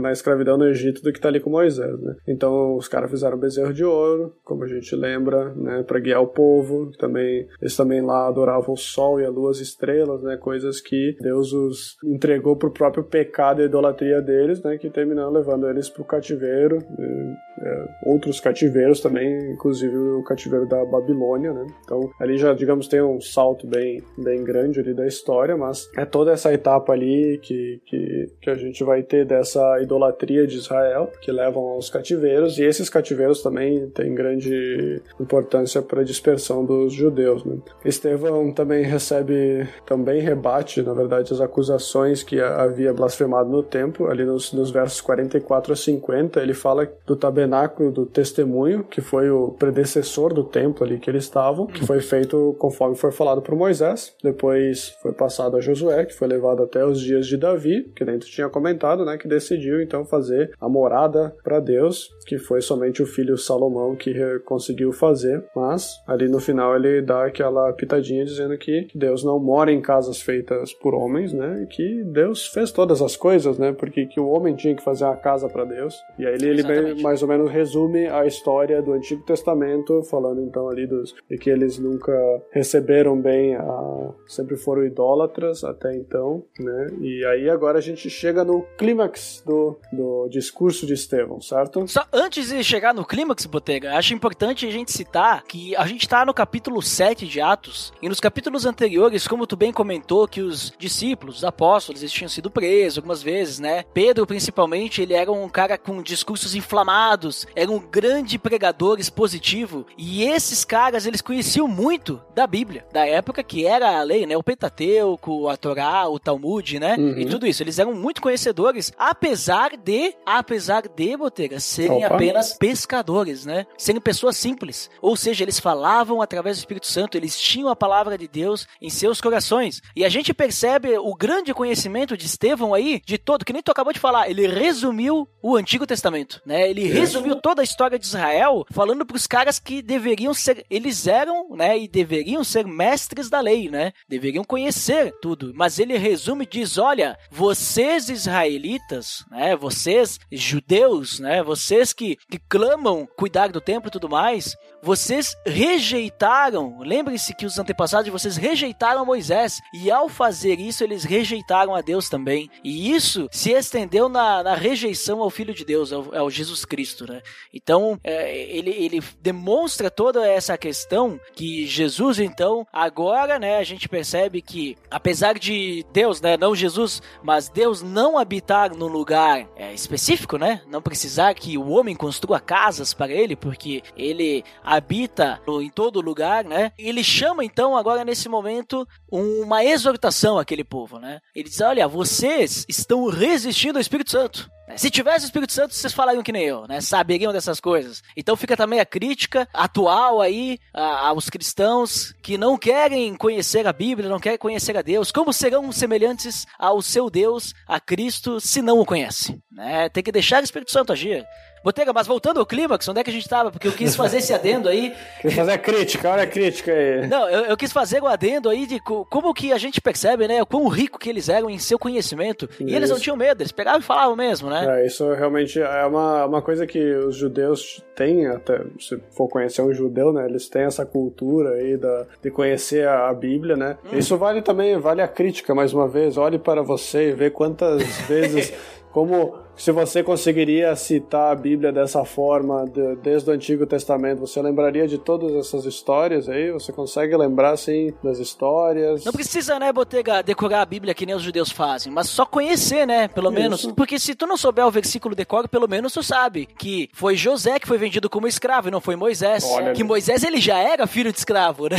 [0.00, 2.16] na escravidão no Egito do que estar ali com Moisés, né?
[2.26, 5.82] Então os caras fizeram bezerro de ouro, como a gente lembra, né?
[5.82, 6.90] Para guiar o povo.
[6.98, 10.36] Também eles também lá adoravam o sol e a lua, as estrelas, né?
[10.36, 15.30] Coisas que Deus os os entregou pro próprio pecado e idolatria deles, né, que terminou
[15.30, 21.66] levando eles pro cativeiro, e, é, outros cativeiros também, inclusive o cativeiro da Babilônia, né.
[21.84, 26.04] Então ali já, digamos, tem um salto bem, bem grande ali da história, mas é
[26.04, 31.10] toda essa etapa ali que, que, que a gente vai ter dessa idolatria de Israel,
[31.20, 36.92] que levam aos cativeiros, e esses cativeiros também têm grande importância para a dispersão dos
[36.92, 37.56] judeus, né.
[37.84, 44.08] Estevão também recebe, também rebate, na verdade, as acusações acusações que havia blasfemado no templo,
[44.10, 49.30] ali nos, nos versos 44 a 50, ele fala do tabernáculo do testemunho, que foi
[49.30, 53.54] o predecessor do templo ali que eles estavam, que foi feito conforme foi falado por
[53.54, 58.04] Moisés, depois foi passado a Josué, que foi levado até os dias de Davi, que
[58.04, 63.02] dentro tinha comentado, né, que decidiu então fazer a morada para Deus, que foi somente
[63.02, 68.56] o filho Salomão que conseguiu fazer, mas ali no final ele dá aquela pitadinha dizendo
[68.58, 73.16] que Deus não mora em casas feitas por homens, né, que Deus fez todas as
[73.16, 73.72] coisas, né?
[73.72, 75.94] Porque que o homem tinha que fazer uma casa para Deus.
[76.18, 80.68] E aí ele, ele mais ou menos resume a história do Antigo Testamento, falando então
[80.68, 82.12] ali dos de que eles nunca
[82.50, 86.86] receberam bem a sempre foram idólatras até então, né?
[87.00, 91.86] E aí agora a gente chega no clímax do, do discurso de Estevão, certo?
[91.86, 96.08] Só antes de chegar no clímax, Botega, acho importante a gente citar que a gente
[96.08, 100.40] tá no capítulo 7 de Atos, e nos capítulos anteriores, como tu bem comentou, que
[100.40, 103.84] os discípulos os apóstolos, eles tinham sido presos algumas vezes, né?
[103.94, 110.24] Pedro, principalmente, ele era um cara com discursos inflamados antepassados eram grandes pregadores positivos e
[110.24, 114.36] esses caras eles conheciam muito da Bíblia, da época que era a lei, né?
[114.36, 116.96] O Pentateuco, a Torá, o Talmud, né?
[116.98, 117.18] Uhum.
[117.18, 117.62] E tudo isso.
[117.62, 122.14] Eles eram muito conhecedores, apesar de, apesar de, Botega, serem Opa.
[122.14, 123.66] apenas pescadores, né?
[123.76, 124.90] Serem pessoas simples.
[125.00, 128.90] Ou seja, eles falavam através do Espírito Santo, eles tinham a palavra de Deus em
[128.90, 129.82] seus corações.
[129.94, 133.70] E a gente percebe o grande conhecimento de Estevão aí, de todo, que nem tu
[133.70, 136.68] acabou de falar, ele resumiu o Antigo Testamento, né?
[136.68, 141.48] Ele resumiu toda a história de Israel, falando pros caras que deveriam ser, eles eram,
[141.50, 143.92] né, e deveriam ser mestres da lei, né?
[144.08, 145.52] Deveriam conhecer tudo.
[145.54, 152.38] Mas ele resume e diz: "Olha, vocês israelitas, né, vocês judeus, né, vocês que, que
[152.38, 158.36] clamam cuidar do templo e tudo mais, vocês rejeitaram, lembrem-se que os antepassados de vocês
[158.36, 162.50] rejeitaram Moisés, e ao fazer isso, eles rejeitaram a Deus também.
[162.64, 167.06] E isso se estendeu na, na rejeição ao Filho de Deus, ao, ao Jesus Cristo,
[167.06, 167.22] né?
[167.54, 173.88] Então, é, ele, ele demonstra toda essa questão que Jesus, então, agora, né, a gente
[173.88, 179.72] percebe que, apesar de Deus, né, não Jesus, mas Deus não habitar num lugar é,
[179.72, 184.42] específico, né, não precisar que o homem construa casas para ele, porque ele
[184.76, 186.72] habita em todo lugar, né?
[186.78, 191.20] Ele chama então agora nesse momento uma exortação àquele povo, né?
[191.34, 194.50] Ele diz: "Olha, vocês estão resistindo ao Espírito Santo.
[194.68, 194.76] né?
[194.76, 196.80] Se tivesse o Espírito Santo, vocês falariam que nem eu, né?
[196.80, 198.02] Saberiam dessas coisas.
[198.16, 204.08] Então fica também a crítica atual aí aos cristãos que não querem conhecer a Bíblia,
[204.08, 205.12] não querem conhecer a Deus.
[205.12, 209.42] Como serão semelhantes ao seu Deus, a Cristo, se não o conhecem?
[209.50, 209.88] Né?
[209.88, 211.24] Tem que deixar o Espírito Santo agir.
[211.64, 213.50] Botega, mas voltando ao clímax, onde é que a gente tava?
[213.50, 214.92] Porque eu quis fazer esse adendo aí.
[215.20, 217.06] Quer fazer a crítica, olha a crítica aí.
[217.06, 220.26] Não, eu, eu quis fazer o adendo aí de co- como que a gente percebe,
[220.26, 220.42] né?
[220.42, 222.48] O quão rico que eles eram em seu conhecimento.
[222.60, 223.04] E eles não Isso.
[223.04, 224.80] tinham medo, eles pegavam e falavam mesmo, né?
[224.82, 229.62] É, isso realmente é uma, uma coisa que os judeus têm, até se for conhecer
[229.62, 230.26] um judeu, né?
[230.26, 233.76] Eles têm essa cultura aí da, de conhecer a, a Bíblia, né?
[233.92, 236.16] Isso vale também, vale a crítica, mais uma vez.
[236.16, 238.52] Olhe para você e vê quantas vezes,
[238.90, 244.40] como se você conseguiria citar a Bíblia dessa forma de- desde o Antigo Testamento, você
[244.42, 246.50] lembraria de todas essas histórias aí?
[246.50, 249.04] Você consegue lembrar, assim, das histórias?
[249.04, 252.86] Não precisa, né, Botega, decorar a Bíblia que nem os judeus fazem, mas só conhecer,
[252.86, 253.40] né, pelo Isso.
[253.40, 253.66] menos.
[253.76, 257.58] Porque se tu não souber o versículo decora, pelo menos tu sabe que foi José
[257.60, 259.44] que foi vendido como escravo e não foi Moisés.
[259.44, 259.84] Olha que ali.
[259.84, 261.76] Moisés, ele já era filho de escravo, né?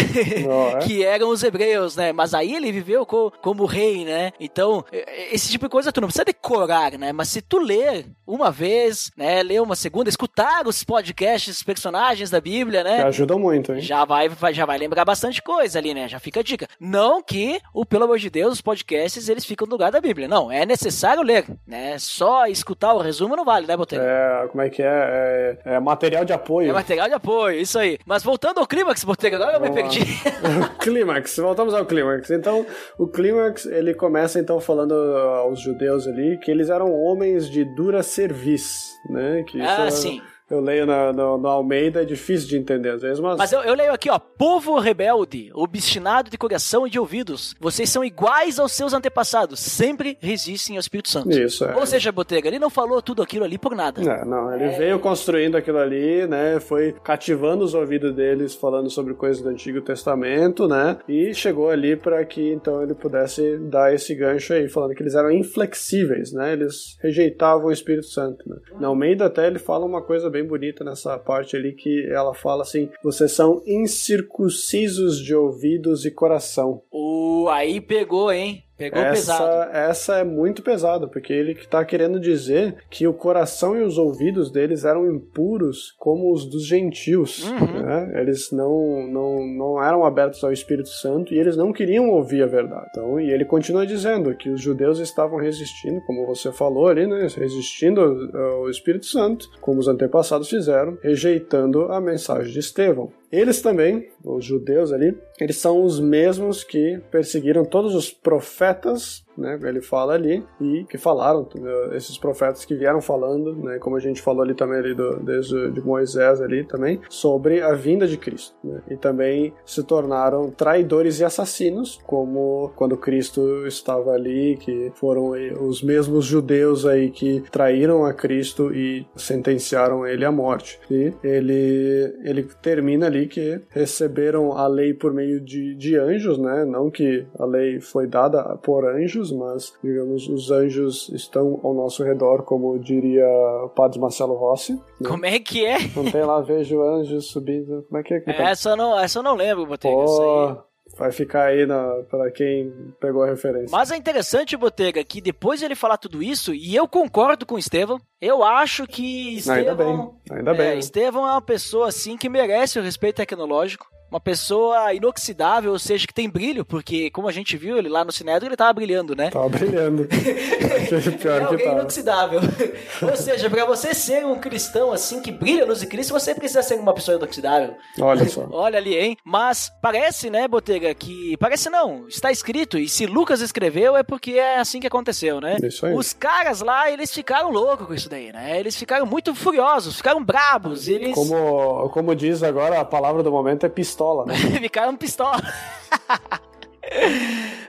[0.48, 0.80] Ó, é.
[0.86, 2.14] que eram os hebreus, né?
[2.14, 4.32] Mas aí ele viveu co- como rei, né?
[4.40, 4.86] Então,
[5.32, 7.12] esse tipo de coisa tu não precisa decorar, né?
[7.12, 12.30] Mas se tu ler uma vez, né, ler uma segunda, escutar os podcasts, os personagens
[12.30, 12.98] da Bíblia, né?
[12.98, 13.82] Que ajudam muito, hein?
[13.82, 16.08] Já vai, já vai lembrar bastante coisa ali, né?
[16.08, 16.68] Já fica a dica.
[16.80, 20.28] Não que, o pelo amor de Deus, os podcasts eles ficam no lugar da Bíblia.
[20.28, 21.98] Não, é necessário ler, né?
[22.00, 24.04] Só escutar o resumo não vale, né, Botega?
[24.04, 25.58] É, como é que é?
[25.66, 26.70] É, é material de apoio.
[26.70, 27.98] É material de apoio, isso aí.
[28.06, 30.06] Mas voltando ao clímax, Botega, agora eu me Vamos perdi.
[30.80, 32.32] clímax, voltamos ao clímax.
[32.32, 32.66] Então,
[32.98, 38.02] o clímax, ele começa então falando aos judeus ali que eles eram homens de dura
[38.02, 39.44] cerviz, né?
[39.44, 40.22] Que Ah, sim.
[40.54, 43.38] Eu leio na, no, no Almeida, é difícil de entender às vezes, mas...
[43.38, 44.20] Mas eu, eu leio aqui, ó.
[44.20, 47.56] Povo rebelde, obstinado de coração e de ouvidos.
[47.60, 49.60] Vocês são iguais aos seus antepassados.
[49.60, 51.32] Sempre resistem ao Espírito Santo.
[51.32, 51.76] Isso, é.
[51.76, 54.02] Ou seja, Botega, ele não falou tudo aquilo ali por nada.
[54.02, 56.60] É, não, ele veio construindo aquilo ali, né?
[56.60, 60.98] Foi cativando os ouvidos deles, falando sobre coisas do Antigo Testamento, né?
[61.08, 65.16] E chegou ali para que então ele pudesse dar esse gancho aí, falando que eles
[65.16, 66.54] eram inflexíveis, né?
[66.54, 68.48] Eles rejeitavam o Espírito Santo.
[68.48, 68.58] Né?
[68.80, 72.64] Na Almeida até ele fala uma coisa bem bonita nessa parte ali que ela fala
[72.64, 76.82] assim: vocês são incircuncisos de ouvidos e coração.
[76.92, 78.64] Uh, aí pegou, hein?
[78.78, 79.44] Pegou pesado.
[79.44, 83.84] Essa, essa é muito pesada, porque ele que tá querendo dizer que o coração e
[83.84, 87.44] os ouvidos deles eram impuros como os dos gentios.
[87.44, 87.84] Uhum.
[87.84, 88.22] né?
[88.22, 92.48] Eles não, não, não eram abertos ao Espírito Santo e eles não queriam ouvir a
[92.48, 92.88] verdade.
[92.90, 97.28] Então, e ele continua dizendo que os judeus estavam resistindo, como você falou ali, né?
[97.36, 103.12] Resistindo ao, ao Espírito Santo, como os antepassados fizeram, rejeitando a mensagem de Estevão.
[103.34, 109.60] Eles também, os judeus ali, eles são os mesmos que perseguiram todos os profetas, né,
[109.64, 114.00] ele fala ali, e que falaram, eh, esses profetas que vieram falando, né, como a
[114.00, 118.18] gente falou ali também ali do, desde de Moisés ali também, sobre a vinda de
[118.18, 124.92] Cristo, né, e também se tornaram traidores e assassinos, como quando Cristo estava ali, que
[124.96, 125.32] foram
[125.62, 130.80] os mesmos judeus aí que traíram a Cristo e sentenciaram ele à morte.
[130.90, 136.66] E ele, ele termina ali que receberam a lei por meio de, de anjos, né?
[136.66, 141.74] Não que a lei foi dada por anjos, anjos, mas, digamos, os anjos estão ao
[141.74, 143.26] nosso redor, como diria
[143.64, 144.74] o padre Marcelo Rossi.
[144.74, 145.08] Né?
[145.08, 145.78] Como é que é?
[145.96, 147.84] Não tem lá, vejo anjos subindo.
[147.88, 148.20] Como é que é?
[148.20, 148.50] que tá?
[148.50, 149.94] Essa eu não, essa eu não lembro, Botega.
[149.96, 150.58] Pô,
[150.98, 153.70] vai ficar aí na, pra quem pegou a referência.
[153.72, 157.56] Mas é interessante, Botega, que depois de ele falar tudo isso, e eu concordo com
[157.56, 160.16] o Estevão, eu acho que Não, ainda Estevão.
[160.30, 160.80] bem, ainda É, bem.
[160.80, 163.88] Estevão é uma pessoa assim que merece o respeito tecnológico.
[164.14, 168.06] Uma pessoa inoxidável, ou seja, que tem brilho, porque, como a gente viu, ele lá
[168.06, 169.32] no Sinédrio, ele tava brilhando, né?
[169.32, 170.08] Tava brilhando.
[170.84, 171.80] É Pior que alguém tava.
[171.80, 172.40] inoxidável.
[173.02, 176.36] Ou seja, pra você ser um cristão assim que brilha a luz de Cristo, você
[176.36, 177.76] precisa ser uma pessoa inoxidável.
[178.00, 178.48] Olha só.
[178.52, 179.18] Olha ali, hein?
[179.26, 181.36] Mas parece, né, Botega, que.
[181.38, 182.78] Parece não, está escrito.
[182.78, 185.58] E se Lucas escreveu, é porque é assim que aconteceu, né?
[185.64, 185.96] Isso aí.
[185.96, 188.60] Os caras lá, eles ficaram loucos com isso daí, né?
[188.60, 190.88] Eles ficaram muito furiosos, ficaram brabos.
[190.88, 194.36] Eles Como, como diz agora, a palavra do momento é pistola, né?
[194.62, 195.42] ficaram pistola.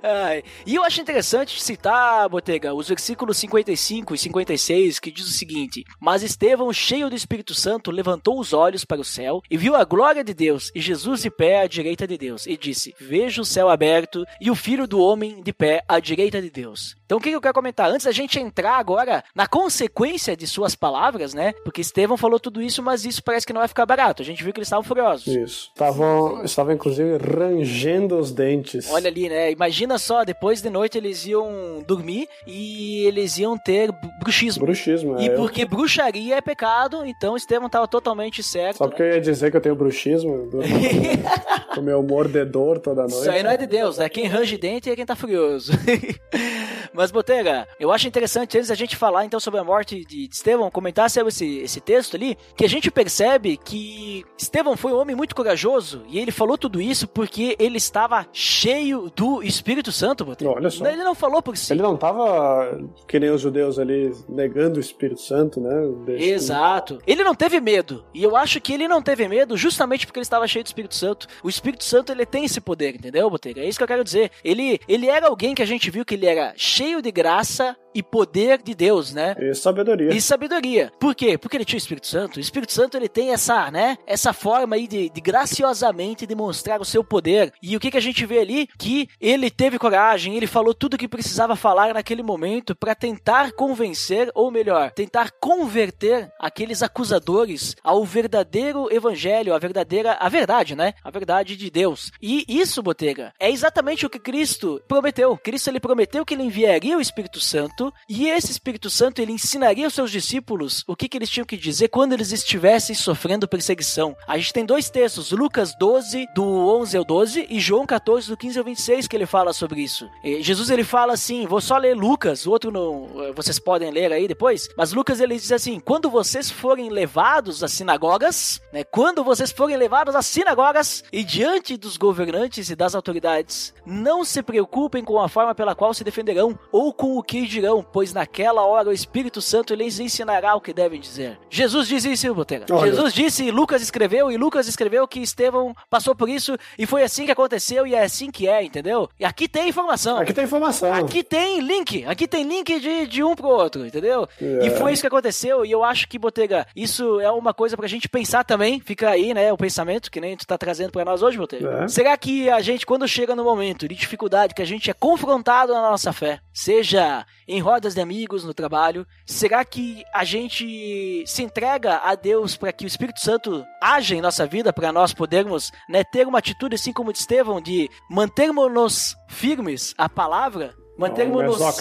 [0.03, 5.33] Ai, E eu acho interessante citar, Botega, os versículos 55 e 56, que diz o
[5.33, 9.75] seguinte: Mas Estevão, cheio do Espírito Santo, levantou os olhos para o céu e viu
[9.75, 12.47] a glória de Deus e Jesus de pé à direita de Deus.
[12.47, 16.41] E disse: Vejo o céu aberto e o filho do homem de pé à direita
[16.43, 16.97] de Deus.
[17.07, 17.91] Então o que eu quero comentar?
[17.91, 21.53] Antes da gente entrar agora na consequência de suas palavras, né?
[21.65, 24.23] Porque Estevão falou tudo isso, mas isso parece que não vai ficar barato.
[24.23, 25.27] A gente viu que eles estavam furiosos.
[25.27, 25.69] Isso.
[25.69, 28.91] Estavam, estavam inclusive rangendo os dentes.
[28.91, 29.51] Olha ali, né?
[29.51, 34.65] Imagina só, depois de noite eles iam dormir e eles iam ter bru- bruxismo.
[34.65, 35.33] Bruxismo, E é.
[35.33, 38.79] Eu- porque bruxaria é pecado, então Estevão estava totalmente certo.
[38.79, 40.49] Só porque eu ia dizer que eu tenho bruxismo,
[41.77, 43.21] o meu mordedor toda noite.
[43.21, 44.09] Isso aí não é de Deus, né?
[44.09, 45.73] Quem range dente é quem tá furioso.
[46.93, 50.71] Mas, Botega, eu acho interessante, antes da gente falar então sobre a morte de Estevão,
[50.71, 55.17] comentar sobre esse, esse texto ali, que a gente percebe que Estevão foi um homem
[55.17, 60.51] muito corajoso e ele falou tudo isso porque ele estava cheio do Espírito Santo, Botega.
[60.51, 60.87] Olha só.
[60.87, 61.73] Ele não falou por si.
[61.73, 65.73] Ele não tava que nem os judeus ali negando o Espírito Santo, né?
[66.19, 66.99] Exato.
[67.07, 68.05] Ele não teve medo.
[68.15, 70.95] E eu acho que ele não teve medo justamente porque ele estava cheio do Espírito
[70.95, 71.27] Santo.
[71.43, 73.61] O Espírito Santo, ele tem esse poder, entendeu, Botega?
[73.61, 74.31] É isso que eu quero dizer.
[74.43, 78.03] Ele, ele era alguém que a gente viu que ele era cheio de graça e
[78.03, 79.37] poder de Deus, né?
[79.39, 80.13] E sabedoria.
[80.13, 80.93] E sabedoria.
[80.99, 81.39] Por quê?
[81.39, 82.37] Porque ele tinha o Espírito Santo.
[82.37, 83.97] O Espírito Santo ele tem essa, né?
[84.07, 87.53] Essa forma aí de, de graciosamente demonstrar o seu poder.
[87.63, 88.69] E o que, que a gente vê ali?
[88.79, 93.53] Que ele teve coragem, ele falou tudo o que precisava falar naquele momento para tentar
[93.53, 100.95] convencer, ou melhor, tentar converter aqueles acusadores ao verdadeiro evangelho, a verdadeira, a verdade, né?
[101.03, 102.11] A verdade de Deus.
[102.21, 105.37] E isso, Botega, é exatamente o que Cristo prometeu.
[105.37, 109.87] Cristo ele prometeu que ele enviaria o Espírito Santo e esse Espírito Santo ele ensinaria
[109.87, 114.17] aos seus discípulos o que, que eles tinham que dizer quando eles estivessem sofrendo perseguição.
[114.27, 118.37] A gente tem dois textos, Lucas 12, do 11 ao 12, e João 14, do
[118.37, 120.09] 15 ao 26, que ele fala sobre isso.
[120.23, 123.91] E Jesus ele fala assim, vou só ler Lucas, o outro não, eh, vocês podem
[123.91, 128.85] ler aí depois, mas Lucas ele diz assim, quando vocês forem levados às sinagogas, né,
[128.85, 134.43] quando vocês forem levados às sinagogas e diante dos governantes e das autoridades, não se
[134.43, 138.63] preocupem com a forma pela qual se defenderão ou com o que dirão, pois naquela
[138.63, 141.39] hora o Espírito Santo lhes ensinará o que devem dizer.
[141.51, 142.67] Jesus diz isso, Botega.
[142.71, 142.91] Olha.
[142.91, 147.03] Jesus disse, e Lucas escreveu, e Lucas escreveu que Estevão passou por isso e foi
[147.03, 149.09] assim que aconteceu e é assim que é, entendeu?
[149.19, 150.19] E aqui tem informação.
[150.19, 150.93] Aqui tem informação.
[150.93, 154.29] Aqui tem link, aqui tem link de, de um pro outro, entendeu?
[154.41, 154.67] É.
[154.67, 157.87] E foi isso que aconteceu, e eu acho que, Botega, isso é uma coisa pra
[157.87, 161.23] gente pensar também, fica aí, né, o pensamento que nem tu tá trazendo pra nós
[161.23, 161.85] hoje, Botega.
[161.85, 161.89] É.
[161.89, 165.73] Será que a gente, quando chega no momento de dificuldade, que a gente é confrontado
[165.73, 171.43] na nossa fé, seja em rodas de amigos, no trabalho, será que a gente se
[171.43, 175.71] entrega a Deus para que o Espírito Santo haja em nossa vida, para nós podermos
[175.89, 180.75] né, ter uma atitude assim como de Estevão, de mantermos-nos firmes à palavra?
[180.97, 181.77] Mantermos-nos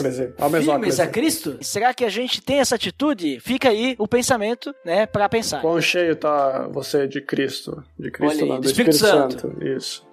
[0.66, 1.58] firmes a Cristo?
[1.62, 3.40] Será que a gente tem essa atitude?
[3.40, 5.62] Fica aí o pensamento, né, para pensar.
[5.62, 7.84] Quão cheio tá você de Cristo?
[7.98, 9.42] De Cristo aí, não, do do Espírito Espírito, Santo.
[9.42, 9.64] Santo.
[9.64, 10.04] Isso.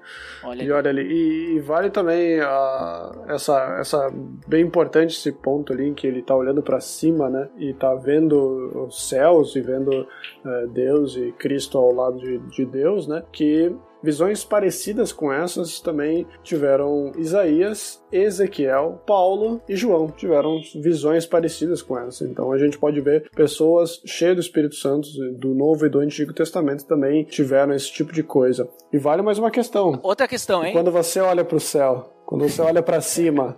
[0.43, 4.11] Olha E olha ali, e, e vale também ah, essa, essa
[4.47, 7.49] bem importante esse ponto ali em que ele tá olhando para cima, né?
[7.59, 12.65] E tá vendo os céus e vendo eh, Deus e Cristo ao lado de, de
[12.65, 13.23] Deus, né?
[13.31, 20.09] Que visões parecidas com essas também tiveram Isaías, Ezequiel, Paulo e João.
[20.09, 22.29] Tiveram visões parecidas com essas.
[22.29, 26.33] Então a gente pode ver pessoas cheias do Espírito Santo do Novo e do Antigo
[26.33, 28.69] Testamento também tiveram esse tipo de coisa.
[28.93, 29.99] E vale mais uma questão.
[30.03, 30.73] Outra questão, hein?
[30.73, 33.57] Quando você olha para o céu, quando você olha para cima,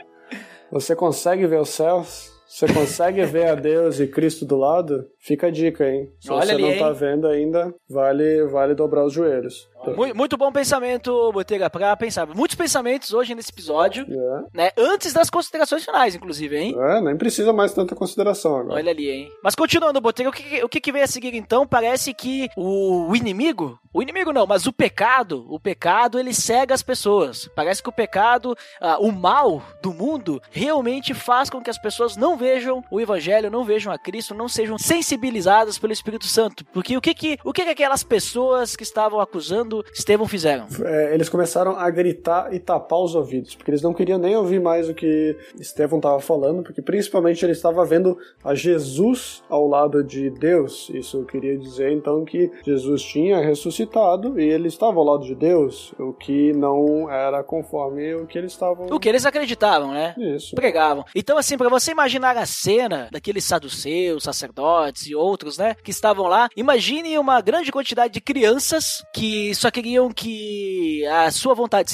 [0.71, 2.33] você consegue ver os céus?
[2.53, 5.07] Você consegue ver a Deus e Cristo do lado?
[5.19, 6.13] Fica a dica, hein?
[6.21, 6.95] Se Olha você ali, não tá hein?
[6.95, 9.71] vendo ainda, vale, vale dobrar os joelhos.
[9.91, 12.27] Mu- Muito bom pensamento, Botega, pra pensar.
[12.27, 14.43] Muitos pensamentos hoje nesse episódio, É.
[14.57, 14.71] né?
[14.79, 16.77] Antes das considerações finais, inclusive, hein?
[16.79, 18.75] É, nem precisa mais tanta consideração agora.
[18.75, 19.33] Olha ali, hein?
[19.43, 21.67] Mas continuando, Botega, o que, o que vem a seguir então?
[21.67, 26.75] Parece que o, o inimigo, o inimigo não, mas o pecado, o pecado ele cega
[26.75, 27.49] as pessoas.
[27.55, 32.17] Parece que o pecado, ah, o mal do mundo, realmente faz com que as pessoas
[32.17, 36.65] não vejam o evangelho, não vejam a Cristo, não sejam sensibilizadas pelo Espírito Santo.
[36.73, 40.67] Porque o que que, o que, que aquelas pessoas que estavam acusando Estevão fizeram?
[40.85, 44.61] É, eles começaram a gritar e tapar os ouvidos, porque eles não queriam nem ouvir
[44.61, 50.03] mais o que Estevão estava falando, porque principalmente ele estava vendo a Jesus ao lado
[50.05, 50.91] de Deus.
[50.93, 55.95] Isso queria dizer então que Jesus tinha ressuscitado e ele estava ao lado de Deus,
[55.99, 58.87] o que não era conforme o que eles estavam.
[58.91, 60.15] O que eles acreditavam, né?
[60.19, 60.55] Isso.
[60.55, 61.05] pregavam.
[61.15, 66.27] Então, assim, pra você imaginar a cena daqueles saduceus, sacerdotes e outros, né, que estavam
[66.27, 71.93] lá, imagine uma grande quantidade de crianças que só queriam que a sua vontade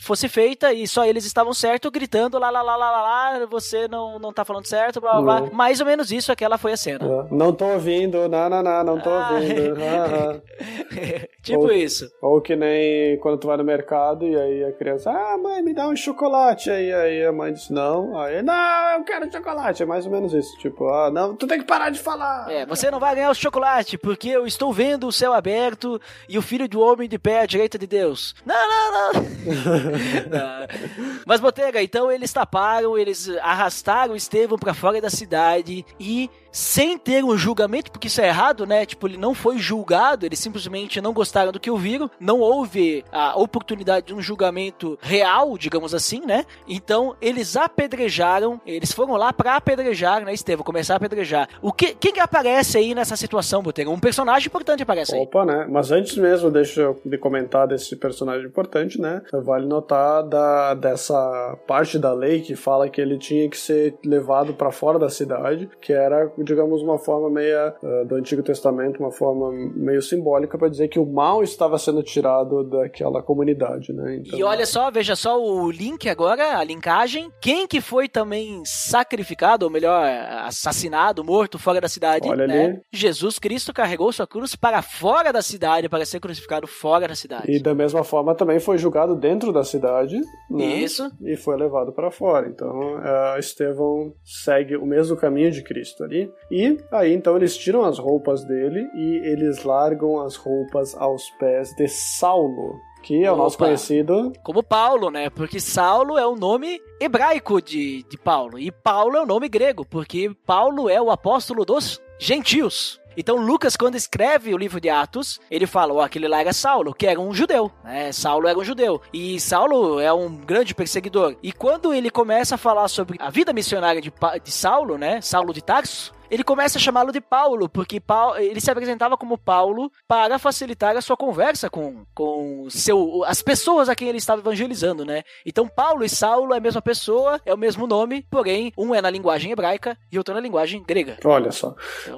[0.00, 3.02] fosse feita e só eles estavam certo, gritando lá, lá, lá, lá, lá,
[3.38, 5.40] lá, você não, não tá falando certo, blá, blá, blá.
[5.42, 5.52] Não.
[5.52, 7.04] Mais ou menos isso, aquela foi a cena.
[7.04, 9.30] É, Não tô ouvindo, não, não, não, não tô Ah.
[9.34, 9.74] ouvindo.
[9.84, 11.31] ah, ah.
[11.42, 12.10] Tipo Ou- isso.
[12.20, 15.74] Ou que nem quando tu vai no mercado e aí a criança, ah, mãe, me
[15.74, 16.70] dá um chocolate.
[16.70, 18.18] Aí, aí a mãe diz, não.
[18.18, 19.82] Aí, não, eu quero chocolate.
[19.82, 20.56] É mais ou menos isso.
[20.58, 22.50] Tipo, ah, não, tu tem que parar de falar.
[22.50, 26.38] É, você não vai ganhar o chocolate, porque eu estou vendo o céu aberto e
[26.38, 28.34] o filho do homem de pé à direita de Deus.
[28.46, 29.22] Não, não, não.
[30.32, 31.22] Não.
[31.26, 37.24] Mas, Botega, então eles taparam, eles arrastaram Estevão pra fora da cidade e, sem ter
[37.24, 38.86] um julgamento, porque isso é errado, né?
[38.86, 43.40] Tipo, ele não foi julgado, eles simplesmente não gostaram do que ouviram, não houve a
[43.40, 46.44] oportunidade de um julgamento real, digamos assim, né?
[46.68, 50.62] Então, eles apedrejaram, eles foram lá pra apedrejar, né, Estevão?
[50.62, 51.48] Começar a apedrejar.
[51.62, 53.88] O que, quem que aparece aí nessa situação, Botega?
[53.88, 55.22] Um personagem importante aparece aí.
[55.22, 55.66] Opa, né?
[55.70, 59.22] Mas antes mesmo, deixa eu de comentar desse personagem importante, né?
[59.32, 64.52] Vale notar da, dessa parte da lei que fala que ele tinha que ser levado
[64.52, 69.10] para fora da cidade, que era, digamos, uma forma meia eh, do Antigo Testamento, uma
[69.10, 74.16] forma meio simbólica para dizer que o mal estava sendo tirado daquela comunidade, né?
[74.16, 77.30] Então, E olha só, veja só o link agora, a linkagem.
[77.40, 80.04] Quem que foi também sacrificado, ou melhor,
[80.44, 82.64] assassinado, morto fora da cidade, Olha né?
[82.64, 82.80] ali.
[82.92, 87.50] Jesus Cristo carregou sua cruz para fora da cidade, para ser crucificado fora da cidade.
[87.52, 90.20] E da mesma forma também foi julgado dentro da cidade,
[90.50, 90.64] né?
[90.64, 91.08] Isso.
[91.22, 92.48] E foi levado para fora.
[92.48, 96.30] Então, eh, Estevão segue o mesmo caminho de Cristo ali.
[96.50, 101.74] E aí, então, eles tiram as roupas dele e eles largam as roupas aos pés
[101.74, 103.66] de Saulo, que é o nosso Opa.
[103.66, 104.32] conhecido.
[104.42, 105.30] Como Paulo, né?
[105.30, 108.58] Porque Saulo é o nome hebraico de, de Paulo.
[108.58, 113.00] E Paulo é o nome grego, porque Paulo é o apóstolo dos gentios.
[113.14, 116.94] Então Lucas, quando escreve o livro de Atos, ele fala, ó, aquele lá era Saulo,
[116.94, 118.10] que era um judeu, né?
[118.10, 119.02] Saulo era um judeu.
[119.12, 121.36] E Saulo é um grande perseguidor.
[121.42, 124.10] E quando ele começa a falar sobre a vida missionária de,
[124.42, 125.20] de Saulo, né?
[125.20, 129.36] Saulo de Tarso, ele começa a chamá-lo de Paulo, porque Paulo, ele se apresentava como
[129.36, 134.40] Paulo para facilitar a sua conversa com, com seu, as pessoas a quem ele estava
[134.40, 135.22] evangelizando, né?
[135.44, 139.02] Então Paulo e Saulo é a mesma pessoa, é o mesmo nome, porém um é
[139.02, 141.18] na linguagem hebraica e outro na linguagem grega.
[141.22, 141.76] Olha só.
[142.06, 142.16] Então,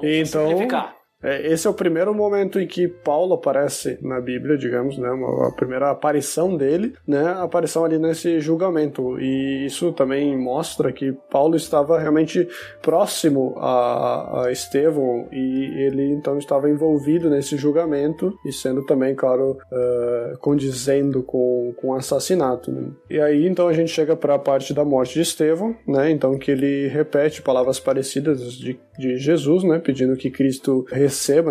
[0.49, 1.04] Então.
[1.23, 5.09] É, esse é o primeiro momento em que Paulo aparece na Bíblia, digamos, né?
[5.09, 7.25] Uma, a primeira aparição dele, né?
[7.25, 9.19] A aparição ali nesse julgamento.
[9.19, 12.47] E isso também mostra que Paulo estava realmente
[12.81, 19.57] próximo a, a Estevão e ele então estava envolvido nesse julgamento e sendo também, claro,
[19.71, 22.71] eh, condizendo com, com o assassinato.
[22.71, 22.89] Né?
[23.09, 26.11] E aí então a gente chega para a parte da morte de Estevão, né?
[26.11, 29.79] Então que ele repete palavras parecidas de, de Jesus, né?
[29.79, 30.85] Pedindo que Cristo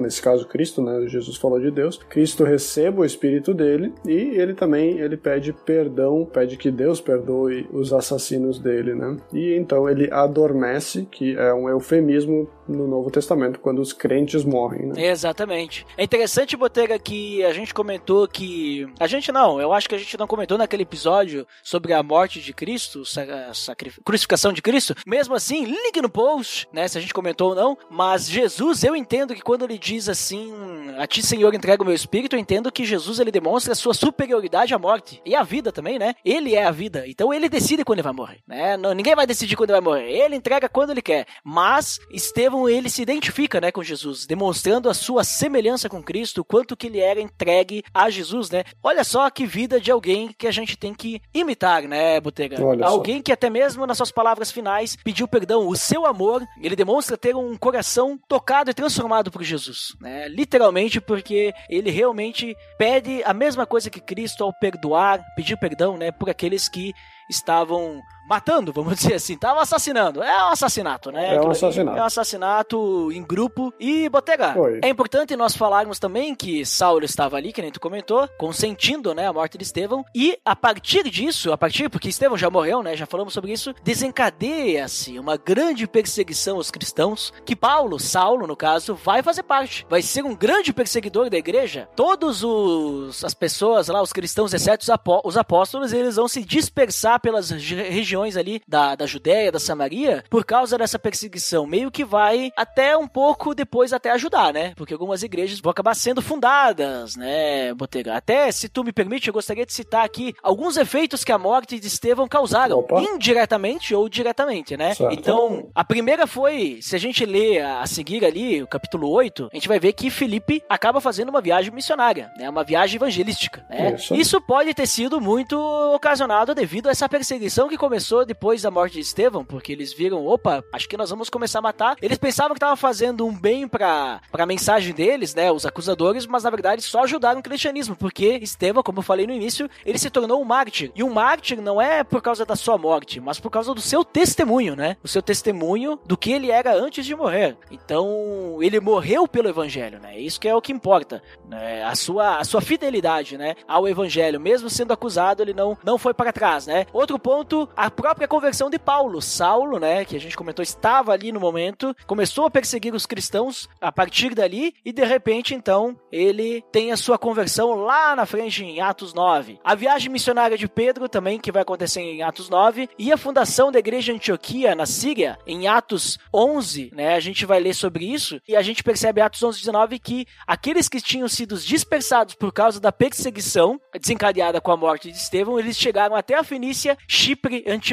[0.01, 1.07] nesse caso Cristo, né?
[1.09, 6.25] Jesus falou de Deus, Cristo receba o Espírito dele e ele também ele pede perdão,
[6.25, 9.17] pede que Deus perdoe os assassinos dele, né?
[9.33, 14.87] E então ele adormece, que é um eufemismo no Novo Testamento quando os crentes morrem,
[14.87, 15.07] né?
[15.07, 15.87] Exatamente.
[15.97, 18.87] É interessante, Botega, que a gente comentou que.
[18.99, 22.41] A gente não, eu acho que a gente não comentou naquele episódio sobre a morte
[22.41, 24.95] de Cristo, sacri- crucificação de Cristo.
[25.07, 26.89] Mesmo assim, ligue no post, né?
[26.89, 27.77] Se a gente comentou ou não.
[27.91, 30.53] Mas Jesus, eu entendo que quando ele diz assim,
[30.99, 33.95] a ti, Senhor, entrega o meu espírito, eu entendo que Jesus ele demonstra a sua
[33.95, 35.21] superioridade à morte.
[35.25, 36.15] E à vida também, né?
[36.25, 37.05] Ele é a vida.
[37.07, 38.77] Então ele decide quando ele vai morrer, né?
[38.95, 40.11] Ninguém vai decidir quando ele vai morrer.
[40.11, 41.27] Ele entrega quando ele quer.
[41.45, 46.41] Mas Estevão Estevão, ele se identifica, né, com Jesus, demonstrando a sua semelhança com Cristo,
[46.41, 48.65] o quanto que ele era entregue a Jesus, né?
[48.83, 52.65] Olha só que vida de alguém que a gente tem que imitar, né, Botega?
[52.65, 52.93] Olha só.
[52.93, 57.17] alguém que até mesmo nas suas palavras finais pediu perdão, o seu amor, ele demonstra
[57.17, 60.29] ter um coração tocado e transformado por Jesus, né?
[60.29, 66.13] Literalmente porque ele realmente pede a mesma coisa que Cristo ao perdoar, pedir perdão, né,
[66.13, 66.93] por aqueles que
[67.29, 70.23] estavam matando, vamos dizer assim, estavam assassinando.
[70.23, 71.35] É um assassinato, né?
[71.37, 71.99] É um assassinato.
[71.99, 73.73] É um assassinato em grupo.
[73.79, 74.81] E, Botega, Oi.
[74.83, 79.27] é importante nós falarmos também que Saulo estava ali, que nem tu comentou, consentindo, né,
[79.27, 80.05] a morte de Estevão.
[80.15, 83.75] E a partir disso, a partir, porque Estevão já morreu, né, já falamos sobre isso,
[83.83, 89.87] desencadeia-se uma grande perseguição aos cristãos, que Paulo, Saulo, no caso, vai fazer parte.
[89.89, 91.89] Vai ser um grande perseguidor da igreja.
[91.95, 96.43] Todos os as pessoas lá, os cristãos, exceto os, apó- os apóstolos, eles vão se
[96.45, 97.75] dispersar pelas regi-
[98.15, 101.67] regiões ali da, da Judéia, da Samaria, por causa dessa perseguição.
[101.67, 104.73] Meio que vai até um pouco depois até ajudar, né?
[104.77, 108.15] Porque algumas igrejas vão acabar sendo fundadas, né, Botega?
[108.15, 111.81] Até, se tu me permite, eu gostaria de citar aqui alguns efeitos que a morte
[111.81, 113.01] de Estevão causaram, Opa.
[113.01, 114.95] indiretamente ou diretamente, né?
[114.95, 115.13] Certo.
[115.13, 119.57] Então, a primeira foi, se a gente ler a, seguir ali, o capítulo 8, a
[119.57, 122.49] gente vai ver que Felipe acaba fazendo uma viagem missionária, né?
[122.49, 123.95] Uma viagem evangelística, né?
[123.95, 124.15] Isso.
[124.15, 125.59] Isso pode ter sido muito
[125.95, 130.27] ocasionado devido a essa perseguição que começou depois da morte de Estevão, porque eles viram,
[130.27, 131.97] opa, acho que nós vamos começar a matar.
[132.03, 135.51] Eles pensavam que estavam fazendo um bem pra, pra mensagem deles, né?
[135.51, 139.33] Os acusadores, mas na verdade só ajudaram o cristianismo, porque Estevão, como eu falei no
[139.33, 140.91] início, ele se tornou um mártir.
[140.95, 144.05] E um mártir não é por causa da sua morte, mas por causa do seu
[144.05, 144.97] testemunho, né?
[145.03, 147.57] O seu testemunho do que ele era antes de morrer.
[147.71, 150.19] Então, ele morreu pelo evangelho, né?
[150.19, 151.83] Isso que é o que importa, né?
[151.85, 153.55] A sua, a sua fidelidade, né?
[153.67, 156.87] Ao evangelho, mesmo sendo acusado, ele não, não foi para trás, né?
[156.93, 159.23] Outro ponto, a própria conversão de Paulo.
[159.23, 160.05] Saulo, né?
[160.05, 164.35] Que a gente comentou, estava ali no momento, começou a perseguir os cristãos a partir
[164.35, 169.15] dali e de repente, então, ele tem a sua conversão lá na frente em Atos
[169.15, 169.59] 9.
[169.65, 173.73] A viagem missionária de Pedro também, que vai acontecer em Atos 9, e a fundação
[173.73, 177.15] da igreja Antioquia na Síria em Atos 11, né?
[177.15, 180.89] A gente vai ler sobre isso e a gente percebe Atos 11, 19 que aqueles
[180.89, 185.79] que tinham sido dispersados por causa da perseguição desencadeada com a morte de Estevão, eles
[185.79, 187.84] chegaram até a Fenícia, Chipre, Antioquia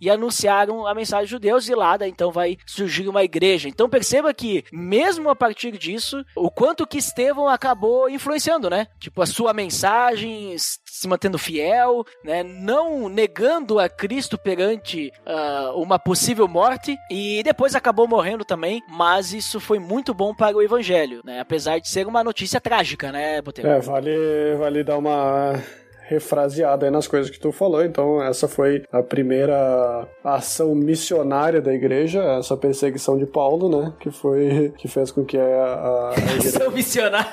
[0.00, 3.68] e anunciaram a mensagem de judeus e lá, daí, então vai surgir uma igreja.
[3.68, 8.86] Então perceba que mesmo a partir disso, o quanto que Estevão acabou influenciando, né?
[8.98, 12.42] Tipo a sua mensagem se mantendo fiel, né?
[12.42, 19.32] Não negando a Cristo perante ah, uma possível morte e depois acabou morrendo também, mas
[19.32, 21.40] isso foi muito bom para o evangelho, né?
[21.40, 23.68] Apesar de ser uma notícia trágica, né, Botelho?
[23.68, 25.60] É, vale, vale dar uma
[26.06, 27.84] refraseada aí nas coisas que tu falou.
[27.84, 33.92] Então, essa foi a primeira ação missionária da igreja, essa perseguição de Paulo, né?
[34.00, 37.30] Que foi que fez com que a, a, a igreja, Sou missionário.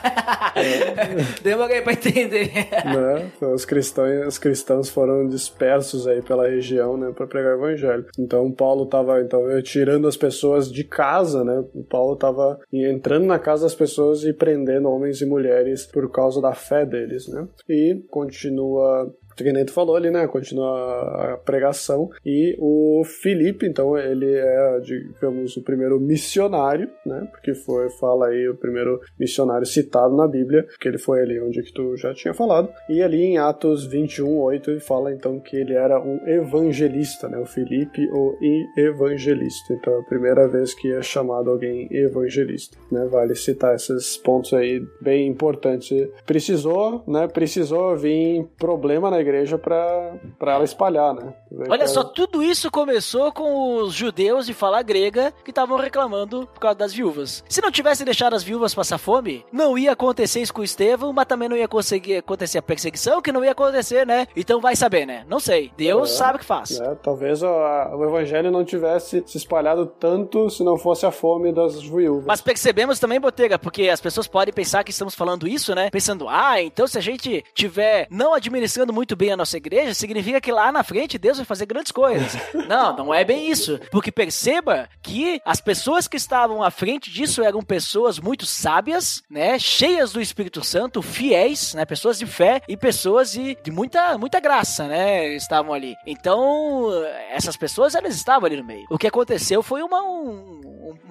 [1.43, 2.51] Demorei pra entender.
[2.85, 8.05] né, os cristãos, os cristãos foram dispersos aí pela região, né, para pregar o evangelho.
[8.17, 11.63] Então, Paulo estava então tirando as pessoas de casa, né?
[11.73, 16.41] O Paulo estava entrando na casa das pessoas e prendendo homens e mulheres por causa
[16.41, 17.47] da fé deles, né?
[17.69, 20.27] E continua no que nem tu falou ali, né?
[20.27, 22.09] Continua a pregação.
[22.25, 27.27] E o Filipe, então, ele é, digamos, o primeiro missionário, né?
[27.31, 31.61] Porque foi, fala aí, o primeiro missionário citado na Bíblia, que ele foi ali onde
[31.63, 32.69] que tu já tinha falado.
[32.89, 37.37] E ali em Atos 21, 8, ele fala então que ele era um evangelista, né?
[37.37, 38.37] O Filipe, o
[38.77, 39.73] evangelista.
[39.73, 43.07] Então, é a primeira vez que é chamado alguém evangelista, né?
[43.09, 46.09] Vale citar esses pontos aí bem importantes.
[46.25, 47.27] Precisou, né?
[47.27, 51.33] Precisou vir problema na igreja para ela espalhar, né?
[51.69, 56.59] Olha só, tudo isso começou com os judeus de fala grega que estavam reclamando por
[56.59, 57.43] causa das viúvas.
[57.47, 61.13] Se não tivesse deixado as viúvas passar fome, não ia acontecer isso com o Estevão,
[61.13, 64.27] mas também não ia conseguir acontecer a perseguição, que não ia acontecer, né?
[64.35, 65.25] Então vai saber, né?
[65.27, 65.71] Não sei.
[65.77, 66.13] Deus É.
[66.17, 66.79] sabe o que faz.
[66.79, 66.97] né?
[67.01, 71.81] Talvez a- o evangelho não tivesse se espalhado tanto se não fosse a fome das
[71.81, 72.25] viúvas.
[72.25, 75.89] Mas percebemos também, Botega, porque as pessoas podem pensar que estamos falando isso, né?
[75.89, 80.41] Pensando, ah, então se a gente tiver não administrando muito bem a nossa igreja, significa
[80.41, 82.37] que lá na frente Deus vai fazer grandes coisas.
[82.67, 83.79] não, não é bem isso.
[83.91, 89.57] Porque perceba que as pessoas que estavam à frente disso eram pessoas muito sábias, né?
[89.59, 91.85] Cheias do Espírito Santo, fiéis, né?
[91.85, 95.33] Pessoas de fé e pessoas de, de muita, muita graça, né?
[95.35, 95.95] Estavam ali.
[96.05, 96.89] Então,
[97.31, 98.85] essas pessoas, elas estavam ali no meio.
[98.89, 100.61] O que aconteceu foi uma, um,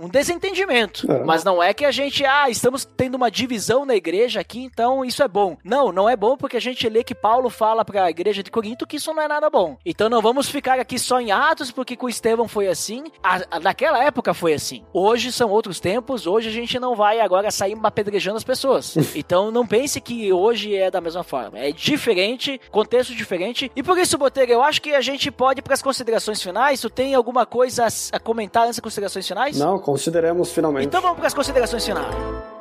[0.01, 1.11] um desentendimento.
[1.11, 1.25] É.
[1.25, 5.05] Mas não é que a gente, ah, estamos tendo uma divisão na igreja aqui, então
[5.05, 5.57] isso é bom.
[5.65, 8.51] Não, não é bom porque a gente lê que Paulo fala para a igreja de
[8.51, 9.77] Corinto que isso não é nada bom.
[9.85, 13.05] Então não vamos ficar aqui só em Atos porque com Estevão foi assim.
[13.23, 14.85] A, a, naquela época foi assim.
[14.93, 16.27] Hoje são outros tempos.
[16.27, 18.97] Hoje a gente não vai agora sair apedrejando as pessoas.
[19.17, 21.59] então não pense que hoje é da mesma forma.
[21.59, 23.71] É diferente, contexto diferente.
[23.75, 26.81] E por isso, Botega, eu acho que a gente pode ir para as considerações finais.
[26.81, 29.59] Tu tem alguma coisa a, a comentar antes das considerações finais?
[29.59, 30.87] Não, consideremos finalmente.
[30.87, 32.60] Então vamos para as considerações finais.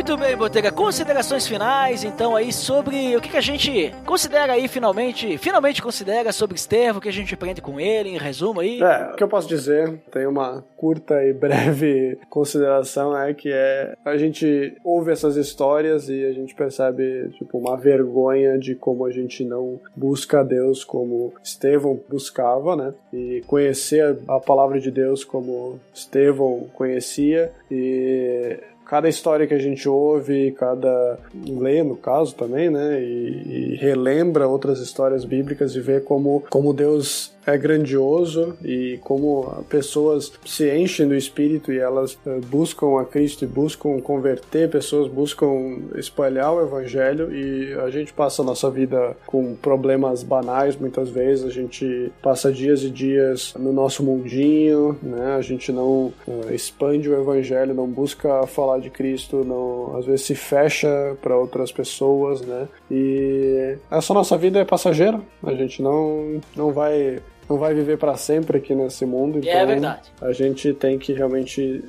[0.00, 0.72] Muito bem, Botega.
[0.72, 6.32] Considerações finais, então, aí sobre o que, que a gente considera aí, finalmente, finalmente considera
[6.32, 8.80] sobre Estevão, o que a gente aprende com ele, em resumo aí.
[8.80, 13.94] É, o que eu posso dizer, tem uma curta e breve consideração, é que é
[14.02, 19.10] a gente ouve essas histórias e a gente percebe, tipo, uma vergonha de como a
[19.10, 22.94] gente não busca Deus como Estevão buscava, né?
[23.12, 28.58] E conhecer a palavra de Deus como Estevão conhecia e
[28.90, 31.16] cada história que a gente ouve, cada
[31.46, 36.74] lê, no caso também, né, e, e relembra outras histórias bíblicas e vê como, como
[36.74, 43.04] Deus é grandioso e como pessoas se enchem do Espírito e elas uh, buscam a
[43.04, 48.70] Cristo e buscam converter pessoas, buscam espalhar o Evangelho e a gente passa a nossa
[48.70, 54.98] vida com problemas banais muitas vezes, a gente passa dias e dias no nosso mundinho,
[55.02, 55.34] né?
[55.36, 60.26] A gente não uh, expande o Evangelho, não busca falar de Cristo, não às vezes
[60.26, 62.68] se fecha para outras pessoas, né?
[62.90, 67.20] E essa nossa vida é passageira, a gente não não vai
[67.50, 69.38] não vai viver para sempre aqui nesse mundo.
[69.38, 70.12] É então é verdade.
[70.20, 71.82] A gente tem que realmente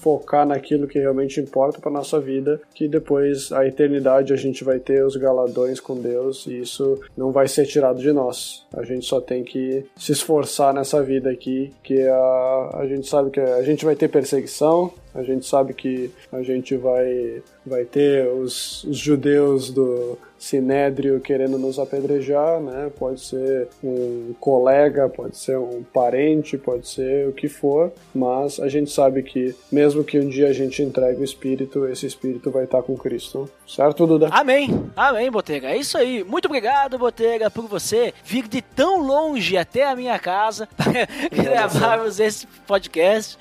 [0.00, 4.78] focar naquilo que realmente importa para nossa vida, que depois a eternidade a gente vai
[4.78, 8.66] ter os galadões com Deus e isso não vai ser tirado de nós.
[8.72, 13.30] A gente só tem que se esforçar nessa vida aqui, que a, a gente sabe
[13.30, 18.26] que a gente vai ter perseguição, a gente sabe que a gente vai, vai ter
[18.28, 22.90] os, os judeus do Sinédrio querendo nos apedrejar, né?
[22.98, 28.68] Pode ser um colega, pode ser um parente, pode ser o que for, mas a
[28.68, 32.64] gente sabe que mesmo que um dia a gente entregue o Espírito, esse Espírito vai
[32.64, 33.48] estar com Cristo.
[33.66, 34.28] Certo, Duda?
[34.30, 34.90] Amém.
[34.94, 35.68] Amém, Botega.
[35.70, 36.22] É isso aí.
[36.22, 42.20] Muito obrigado, Botega, por você vir de tão longe até a minha casa para gravarmos
[42.20, 43.38] esse podcast.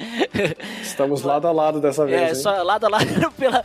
[0.82, 2.22] Estamos lado a lado dessa vez.
[2.22, 2.36] É, hein?
[2.36, 3.06] só lado a lado
[3.38, 3.62] pela,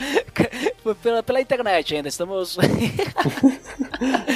[1.03, 2.09] pela, pela internet ainda.
[2.09, 2.59] Estamos.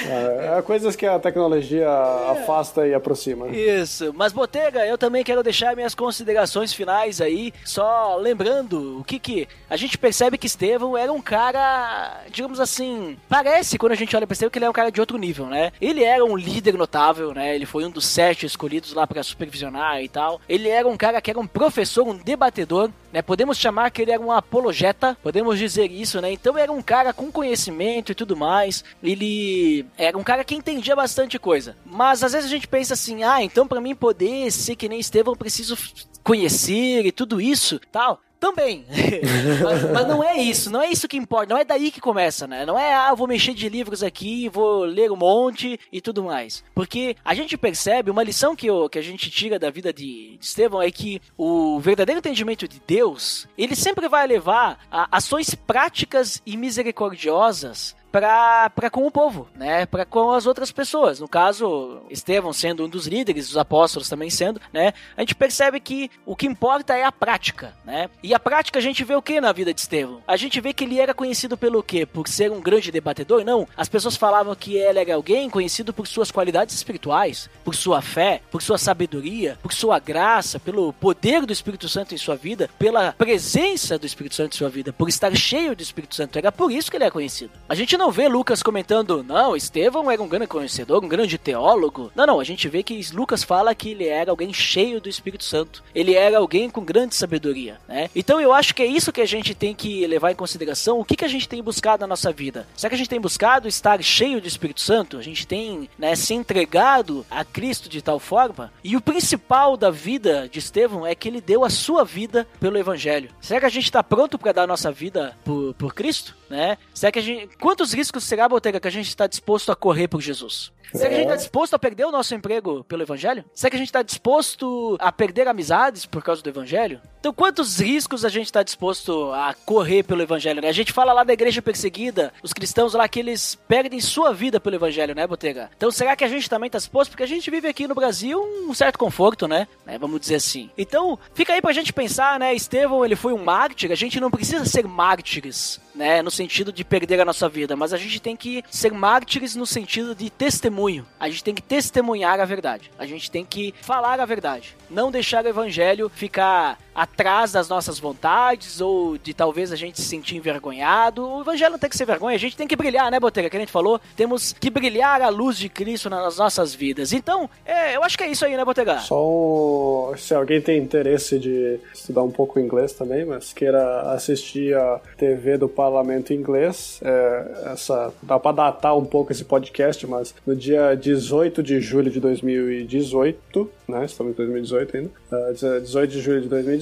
[0.08, 1.88] é, é, coisas que a tecnologia
[2.30, 3.48] afasta e aproxima.
[3.48, 4.12] Isso.
[4.14, 9.48] Mas, Botega, eu também quero deixar minhas considerações finais aí, só lembrando o que que.
[9.68, 14.26] A gente percebe que Estevão era um cara, digamos assim, parece quando a gente olha
[14.26, 15.72] Estevão que ele é um cara de outro nível, né?
[15.80, 17.54] Ele era um líder notável, né?
[17.54, 20.40] Ele foi um dos sete escolhidos lá para supervisionar e tal.
[20.48, 23.22] Ele era um cara que era um professor, um debatedor, né?
[23.22, 26.32] Podemos chamar que ele era um apologeta, podemos dizer isso, né?
[26.32, 28.84] Então era um cara com conhecimento e tudo mais.
[29.02, 31.76] Ele era um cara que entendia bastante coisa.
[31.84, 35.00] Mas às vezes a gente pensa assim: "Ah, então para mim poder ser que nem
[35.00, 35.76] Estevão, preciso
[36.22, 38.20] conhecer e tudo isso, tal".
[38.42, 38.84] Também.
[39.62, 42.44] mas, mas, não é isso, não é isso que importa, não é daí que começa,
[42.44, 42.66] né?
[42.66, 46.64] Não é, ah, vou mexer de livros aqui, vou ler um monte e tudo mais.
[46.74, 50.36] Porque a gente percebe, uma lição que, eu, que a gente tira da vida de,
[50.40, 56.42] Estevão é que o verdadeiro entendimento de Deus, ele sempre vai levar a ações práticas
[56.44, 59.86] e misericordiosas para com o povo, né?
[59.86, 61.18] Para com as outras pessoas.
[61.18, 64.92] No caso, Estevão sendo um dos líderes, os apóstolos também sendo, né?
[65.16, 68.10] A gente percebe que o que importa é a prática, né?
[68.22, 70.22] E a prática a gente vê o que na vida de Estevão?
[70.28, 72.04] A gente vê que ele era conhecido pelo quê?
[72.04, 73.44] Por ser um grande debatedor?
[73.44, 73.66] Não.
[73.76, 78.42] As pessoas falavam que ele era alguém conhecido por suas qualidades espirituais, por sua fé,
[78.50, 83.12] por sua sabedoria, por sua graça, pelo poder do Espírito Santo em sua vida, pela
[83.12, 86.38] presença do Espírito Santo em sua vida, por estar cheio do Espírito Santo.
[86.38, 87.52] Era por isso que ele é conhecido.
[87.68, 92.10] A gente não vê Lucas comentando, não, Estevão era um grande conhecedor, um grande teólogo.
[92.14, 95.44] Não, não, a gente vê que Lucas fala que ele era alguém cheio do Espírito
[95.44, 95.82] Santo.
[95.94, 98.10] Ele era alguém com grande sabedoria, né?
[98.14, 100.98] Então eu acho que é isso que a gente tem que levar em consideração.
[100.98, 102.66] O que, que a gente tem buscado na nossa vida?
[102.76, 105.18] Será que a gente tem buscado estar cheio do Espírito Santo?
[105.18, 108.72] A gente tem né, se entregado a Cristo de tal forma?
[108.82, 112.78] E o principal da vida de Estevão é que ele deu a sua vida pelo
[112.78, 113.30] Evangelho.
[113.40, 116.36] Será que a gente está pronto para dar a nossa vida por, por Cristo?
[116.48, 116.76] Né?
[116.92, 117.56] Será que a gente.
[117.56, 120.72] Quantos riscos será, Botega, que a gente está disposto a correr por Jesus?
[120.94, 123.44] Será que a gente tá disposto a perder o nosso emprego pelo evangelho?
[123.54, 127.00] Será que a gente tá disposto a perder amizades por causa do evangelho?
[127.18, 130.68] Então, quantos riscos a gente está disposto a correr pelo evangelho, né?
[130.68, 134.60] A gente fala lá da igreja perseguida, os cristãos lá que eles perdem sua vida
[134.60, 135.70] pelo evangelho, né, Botega?
[135.76, 137.10] Então, será que a gente também está disposto?
[137.10, 139.68] Porque a gente vive aqui no Brasil um certo conforto, né?
[139.86, 139.96] né?
[139.98, 140.68] Vamos dizer assim.
[140.76, 142.54] Então, fica aí pra gente pensar, né?
[142.54, 146.22] Estevão, ele foi um mártir, a gente não precisa ser mártires, né?
[146.22, 149.66] No sentido de perder a nossa vida, mas a gente tem que ser mártires no
[149.66, 151.06] sentido de testemunho.
[151.18, 152.90] A gente tem que testemunhar a verdade.
[152.98, 154.76] A gente tem que falar a verdade.
[154.90, 160.06] Não deixar o evangelho ficar atrás das nossas vontades ou de talvez a gente se
[160.06, 161.26] sentir envergonhado.
[161.26, 163.48] O evangelho não tem que ser vergonha, a gente tem que brilhar, né, Botega?
[163.48, 167.12] Que a gente falou, temos que brilhar a luz de Cristo nas nossas vidas.
[167.12, 168.98] Então, é, eu acho que é isso aí, né, Botega?
[169.00, 175.00] Só se alguém tem interesse de estudar um pouco inglês também, mas queira assistir a
[175.16, 180.54] TV do Parlamento Inglês, é, essa dá para datar um pouco esse podcast, mas no
[180.54, 186.40] dia 18 de julho de 2018, né, estamos em 2018 ainda, uh, 18 de julho
[186.42, 186.81] de 2018,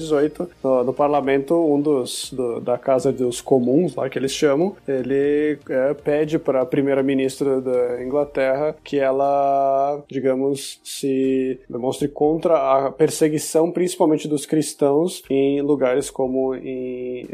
[0.63, 5.57] no, no parlamento, um dos do, da Casa dos Comuns, lá que eles chamam, ele
[5.69, 13.71] é, pede para a primeira-ministra da Inglaterra que ela, digamos, se demonstre contra a perseguição,
[13.71, 17.25] principalmente dos cristãos, em lugares como em,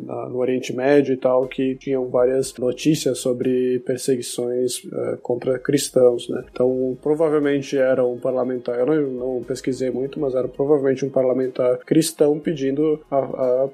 [0.00, 6.28] na, no Oriente Médio e tal, que tinham várias notícias sobre perseguições uh, contra cristãos,
[6.28, 6.44] né?
[6.50, 11.78] Então, provavelmente era um parlamentar, eu não, não pesquisei muito, mas era provavelmente um parlamentar
[11.78, 13.00] cristão pedindo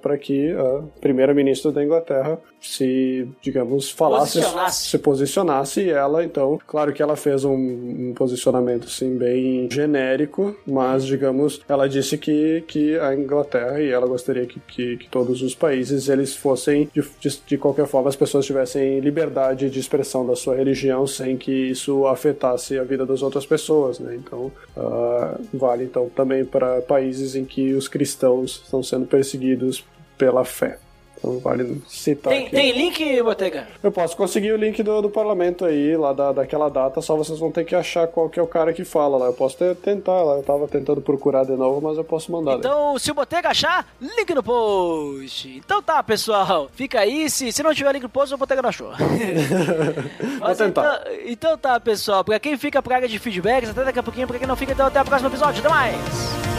[0.02, 4.90] para que a primeira-ministra da Inglaterra se, digamos, falasse, Posicionasse.
[4.90, 10.56] se posicionasse e ela, então, claro que ela fez um, um posicionamento, assim, bem genérico,
[10.66, 15.42] mas, digamos, ela disse que, que a Inglaterra e ela gostaria que, que, que todos
[15.42, 20.26] os países, eles fossem, de, de, de qualquer forma, as pessoas tivessem liberdade de expressão
[20.26, 24.16] da sua religião sem que isso afetasse a vida das outras pessoas, né?
[24.16, 29.84] Então, uh, vale, então, também para países em que os cristãos estão sendo perseguidos
[30.18, 30.78] pela fé.
[31.18, 32.54] Então vale citar Tem, aqui.
[32.54, 33.66] tem link, Botega?
[33.82, 37.38] Eu posso conseguir o link do, do parlamento aí, lá da, daquela data, só vocês
[37.38, 39.26] vão ter que achar qual que é o cara que fala lá.
[39.26, 42.54] Eu posso ter, tentar lá, eu tava tentando procurar de novo, mas eu posso mandar.
[42.56, 45.48] Então, se o Botega achar, link no post.
[45.56, 46.68] Então tá, pessoal.
[46.74, 47.28] Fica aí.
[47.30, 48.90] Se, se não tiver link no post, o Botega não achou.
[50.40, 51.02] Mas tentar.
[51.06, 52.24] Então, então tá, pessoal.
[52.24, 54.26] Pra quem fica pra área de feedbacks, até daqui a pouquinho.
[54.26, 55.60] Pra quem não fica, então até o próximo episódio.
[55.60, 56.55] Até mais!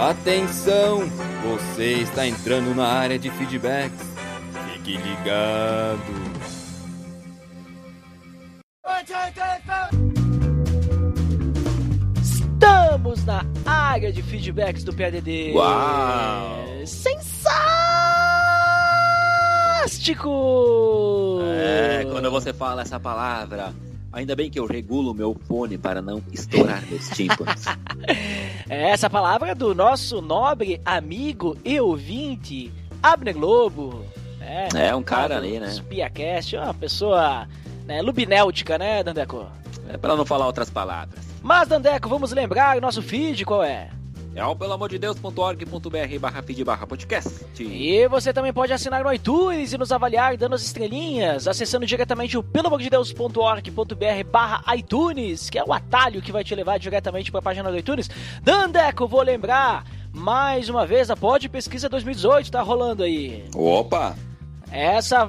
[0.00, 1.00] Atenção!
[1.44, 4.00] Você está entrando na área de feedbacks.
[4.72, 6.00] Fique ligado.
[12.22, 15.52] Estamos na área de feedbacks do PADD.
[15.54, 16.64] Uau!
[16.86, 17.50] Sensástico!
[21.58, 23.74] É, quando você fala essa palavra,
[24.12, 27.64] ainda bem que eu regulo meu fone para não estourar meus tímpanos.
[28.68, 34.04] É Essa palavra é do nosso nobre amigo e ouvinte, Abner Globo.
[34.38, 34.68] né?
[34.74, 35.68] É, um cara ali, né?
[35.70, 37.48] Spiacast, uma pessoa
[37.84, 39.46] né, lubinéutica, né, Dandeco?
[39.88, 41.18] É para não falar outras palavras.
[41.42, 43.90] Mas, Dandeco, vamos lembrar o nosso feed, qual é?
[44.34, 47.46] É o pelamordedeus.org.br barra feed barra podcast.
[47.58, 52.38] E você também pode assinar no iTunes e nos avaliar dando as estrelinhas, acessando diretamente
[52.38, 57.42] o pelamordedeus.org.br barra iTunes, que é o atalho que vai te levar diretamente para a
[57.42, 58.08] página do iTunes.
[58.40, 63.44] Dandeco, vou lembrar, mais uma vez, a Pod Pesquisa 2018 tá rolando aí.
[63.54, 64.16] Opa!
[64.70, 65.28] Essa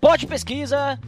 [0.00, 0.98] Pod Pesquisa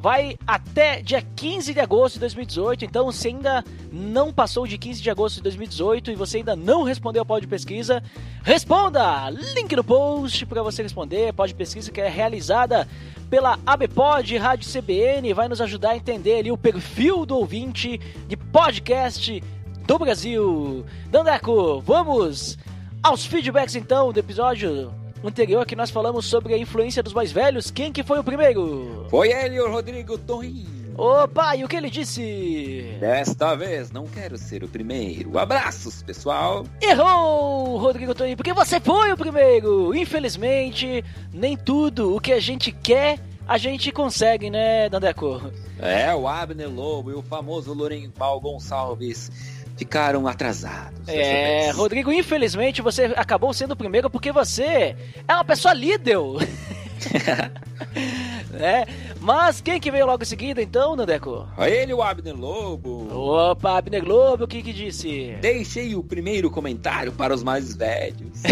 [0.00, 2.84] vai até dia 15 de agosto de 2018.
[2.86, 6.82] Então, se ainda não passou de 15 de agosto de 2018 e você ainda não
[6.82, 8.02] respondeu a Pod Pesquisa,
[8.42, 9.28] responda!
[9.30, 11.32] Link no post para você responder.
[11.34, 12.88] Pod Pesquisa que é realizada
[13.28, 18.36] pela ABPod Rádio CBN vai nos ajudar a entender ali o perfil do ouvinte de
[18.36, 19.42] podcast
[19.86, 20.84] do Brasil.
[21.10, 22.58] Dandeco, vamos
[23.02, 24.92] aos feedbacks então do episódio
[25.24, 27.70] anterior que nós falamos sobre a influência dos mais velhos.
[27.70, 29.06] Quem que foi o primeiro?
[29.10, 30.80] Foi ele, o Rodrigo Torrinho.
[30.96, 32.96] Opa, e o que ele disse?
[33.00, 35.38] Desta vez não quero ser o primeiro.
[35.38, 36.66] Abraços, pessoal.
[36.80, 39.94] Errou, Rodrigo Toninho, porque você foi o primeiro.
[39.94, 41.02] Infelizmente,
[41.32, 43.18] nem tudo o que a gente quer,
[43.48, 45.40] a gente consegue, né, Dandeco?
[45.78, 49.30] É, o Abner Lobo e o famoso Lorenpal Gonçalves
[49.80, 51.08] ficaram atrasados.
[51.08, 51.70] É.
[51.70, 54.94] Rodrigo, infelizmente você acabou sendo o primeiro porque você
[55.26, 56.18] é uma pessoa líder.
[58.50, 58.84] né?
[59.18, 61.48] Mas quem que veio logo em seguida, então, Nandeco?
[61.56, 63.08] Ele, o Abner Lobo.
[63.10, 65.34] Opa, Abner Globo, o que que disse?
[65.40, 68.42] Deixei o primeiro comentário para os mais velhos.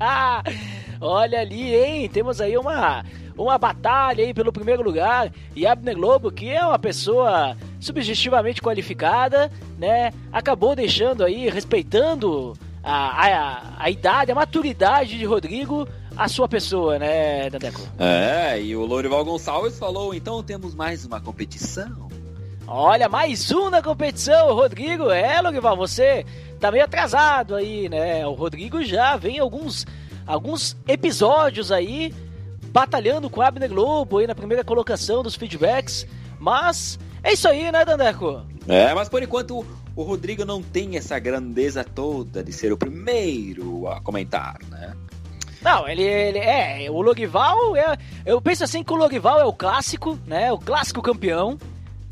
[1.02, 2.08] Olha ali, hein?
[2.08, 3.04] Temos aí uma,
[3.36, 5.32] uma batalha aí pelo primeiro lugar.
[5.54, 10.12] E Abner Globo, que é uma pessoa subjetivamente qualificada, né?
[10.32, 16.98] Acabou deixando aí, respeitando a, a, a idade, a maturidade de Rodrigo, a sua pessoa,
[16.98, 17.80] né, Dandeco?
[17.98, 22.10] É, e o Lorival Gonçalves falou: então temos mais uma competição.
[22.66, 25.10] Olha, mais um na competição, Rodrigo.
[25.10, 26.24] É, Lorival, você
[26.60, 28.26] tá meio atrasado aí, né?
[28.26, 29.84] O Rodrigo já vem alguns,
[30.26, 32.14] alguns episódios aí
[32.72, 36.06] batalhando com o Abner Globo aí na primeira colocação dos feedbacks.
[36.38, 38.42] Mas é isso aí, né, Dandeco?
[38.66, 39.64] É, mas por enquanto
[39.94, 44.94] o Rodrigo não tem essa grandeza toda de ser o primeiro a comentar, né?
[45.60, 46.86] Não, ele, ele é.
[46.90, 47.96] O Logival é.
[48.26, 50.50] Eu penso assim que o Logival é o clássico, né?
[50.50, 51.56] O clássico campeão,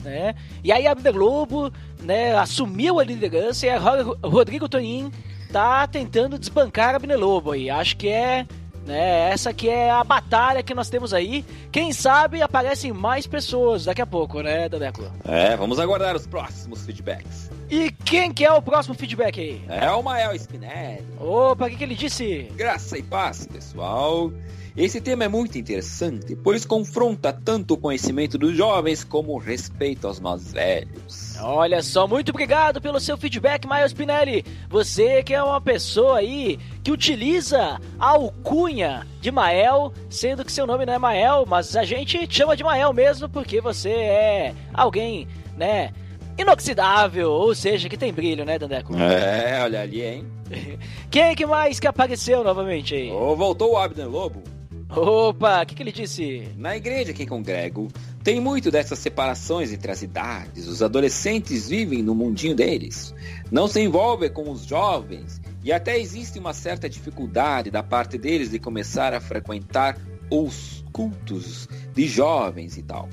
[0.04, 0.34] né?
[0.62, 5.11] E aí a Abner Globo, né, assumiu a liderança e a Ro- Rodrigo Tonin
[5.53, 7.70] tá tentando desbancar a Abner Lobo aí.
[7.70, 8.46] Acho que é.
[8.86, 11.44] Né, essa que é a batalha que nós temos aí.
[11.70, 15.05] Quem sabe aparecem mais pessoas daqui a pouco, né, Dadeco?
[15.22, 17.51] É, vamos aguardar os próximos feedbacks.
[17.70, 19.62] E quem que é o próximo feedback aí?
[19.68, 21.07] É o Mael Spinelli.
[21.20, 22.51] Opa, o que, que ele disse?
[22.57, 24.32] Graça e paz, pessoal.
[24.77, 30.07] Esse tema é muito interessante, pois confronta tanto o conhecimento dos jovens como o respeito
[30.07, 31.37] aos mais velhos.
[31.41, 34.45] Olha só, muito obrigado pelo seu feedback, Miles Spinelli.
[34.68, 40.66] Você que é uma pessoa aí que utiliza a alcunha de Mael, sendo que seu
[40.66, 44.55] nome não é Mael, mas a gente te chama de Mael mesmo porque você é
[44.73, 45.93] alguém, né,
[46.39, 48.97] inoxidável, ou seja, que tem brilho, né, Dandeco?
[48.97, 50.27] É, olha ali, hein?
[51.11, 53.11] Quem que mais que apareceu novamente aí?
[53.11, 54.43] Oh, voltou o Abner Lobo.
[54.91, 56.49] Opa, o que, que ele disse?
[56.57, 57.86] Na igreja que congrego,
[58.24, 60.66] tem muito dessas separações entre as idades.
[60.66, 63.14] Os adolescentes vivem no mundinho deles,
[63.53, 68.51] não se envolvem com os jovens e até existe uma certa dificuldade da parte deles
[68.51, 69.97] de começar a frequentar
[70.28, 73.09] os cultos de jovens e tal.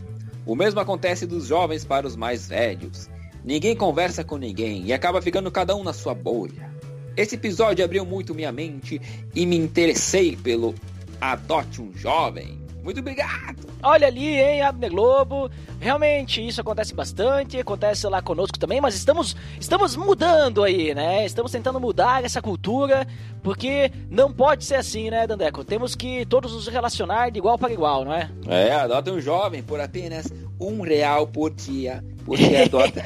[0.48, 3.08] O mesmo acontece dos jovens para os mais velhos.
[3.46, 6.72] Ninguém conversa com ninguém e acaba ficando cada um na sua bolha.
[7.16, 9.00] Esse episódio abriu muito minha mente
[9.36, 10.74] e me interessei pelo
[11.20, 12.68] Adote um Jovem.
[12.84, 13.68] Muito obrigado!
[13.84, 15.52] Olha ali, hein, Abner Globo.
[15.78, 21.26] Realmente, isso acontece bastante, acontece lá conosco também, mas estamos, estamos mudando aí, né?
[21.26, 23.06] Estamos tentando mudar essa cultura,
[23.44, 25.66] porque não pode ser assim, né, Dandeco?
[25.66, 28.30] Temos que todos nos relacionar de igual para igual, não é?
[28.48, 32.02] É, adota um jovem por apenas um real por dia.
[32.26, 33.04] Você adota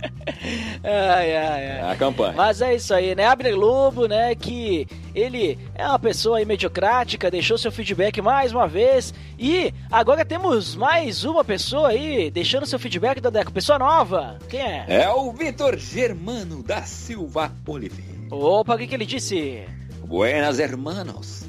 [0.82, 1.92] Ai, ai, ai.
[1.92, 2.32] a campanha.
[2.32, 3.26] Mas é isso aí, né?
[3.26, 4.34] Abner Lobo, né?
[4.34, 9.12] Que ele é uma pessoa aí mediocrática, deixou seu feedback mais uma vez.
[9.38, 13.52] E agora temos mais uma pessoa aí deixando seu feedback, Dandeco.
[13.52, 14.38] Pessoa nova.
[14.48, 14.84] Quem é?
[14.88, 18.10] É o Vitor Germano da Silva Oliveira.
[18.30, 19.64] Opa, o que, que ele disse?
[20.06, 21.44] Buenas, hermanos.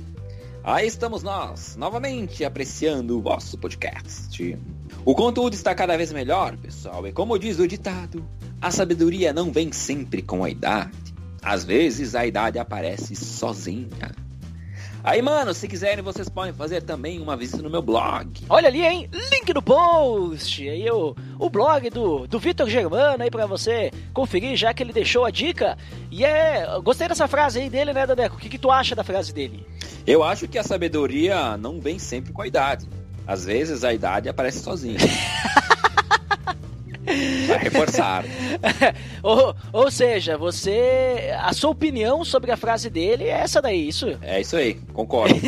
[0.64, 4.58] Aí estamos nós, novamente apreciando o vosso podcast.
[5.04, 8.24] O conteúdo está cada vez melhor, pessoal, e como diz o ditado,
[8.62, 10.92] a sabedoria não vem sempre com a idade.
[11.42, 14.12] Às vezes a idade aparece sozinha.
[15.04, 18.30] Aí, mano, se quiserem, vocês podem fazer também uma visita no meu blog.
[18.48, 19.10] Olha ali, hein?
[19.32, 20.70] Link no post.
[20.70, 24.94] Aí o, o blog do, do Vitor Germano aí pra você conferir, já que ele
[24.94, 25.76] deixou a dica.
[26.12, 26.68] E é.
[26.84, 28.36] Gostei dessa frase aí dele, né, Dadeco?
[28.36, 29.66] O que, que tu acha da frase dele?
[30.06, 32.88] Eu acho que a sabedoria não vem sempre com a idade.
[33.26, 35.00] Às vezes a idade aparece sozinha.
[37.48, 38.24] Vai reforçar.
[39.22, 41.32] ou, ou seja, você.
[41.40, 44.18] A sua opinião sobre a frase dele é essa daí, isso?
[44.22, 45.36] É isso aí, concordo.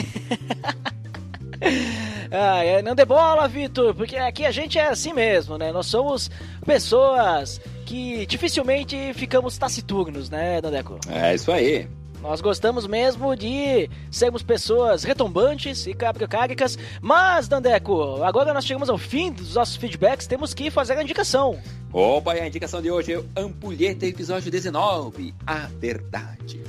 [2.36, 5.72] Ah, não dê bola, Vitor, porque aqui a gente é assim mesmo, né?
[5.72, 6.32] Nós somos
[6.66, 11.00] pessoas que dificilmente ficamos taciturnos, né, Dandeco?
[11.08, 11.88] É isso aí.
[12.24, 18.98] Nós gostamos mesmo de sermos pessoas retombantes e cabricáricas, mas, Dandeco, agora nós chegamos ao
[18.98, 21.60] fim dos nossos feedbacks, temos que fazer a indicação.
[21.92, 26.64] Opa, e a indicação de hoje é o Ampulheta, episódio 19, A Verdade.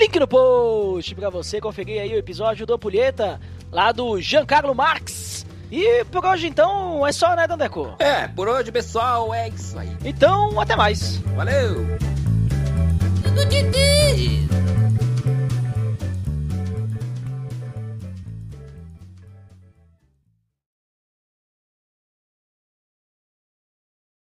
[0.00, 5.46] Link no post pra você conferir aí o episódio do Ampulheta, lá do Giancarlo Marx.
[5.70, 7.94] E por hoje, então, é só, né, Dandeco?
[8.00, 9.96] É, por hoje, pessoal, é isso aí.
[10.04, 11.18] Então, até mais.
[11.36, 12.09] Valeu!
[13.24, 13.74] Look at
[14.16, 14.89] you.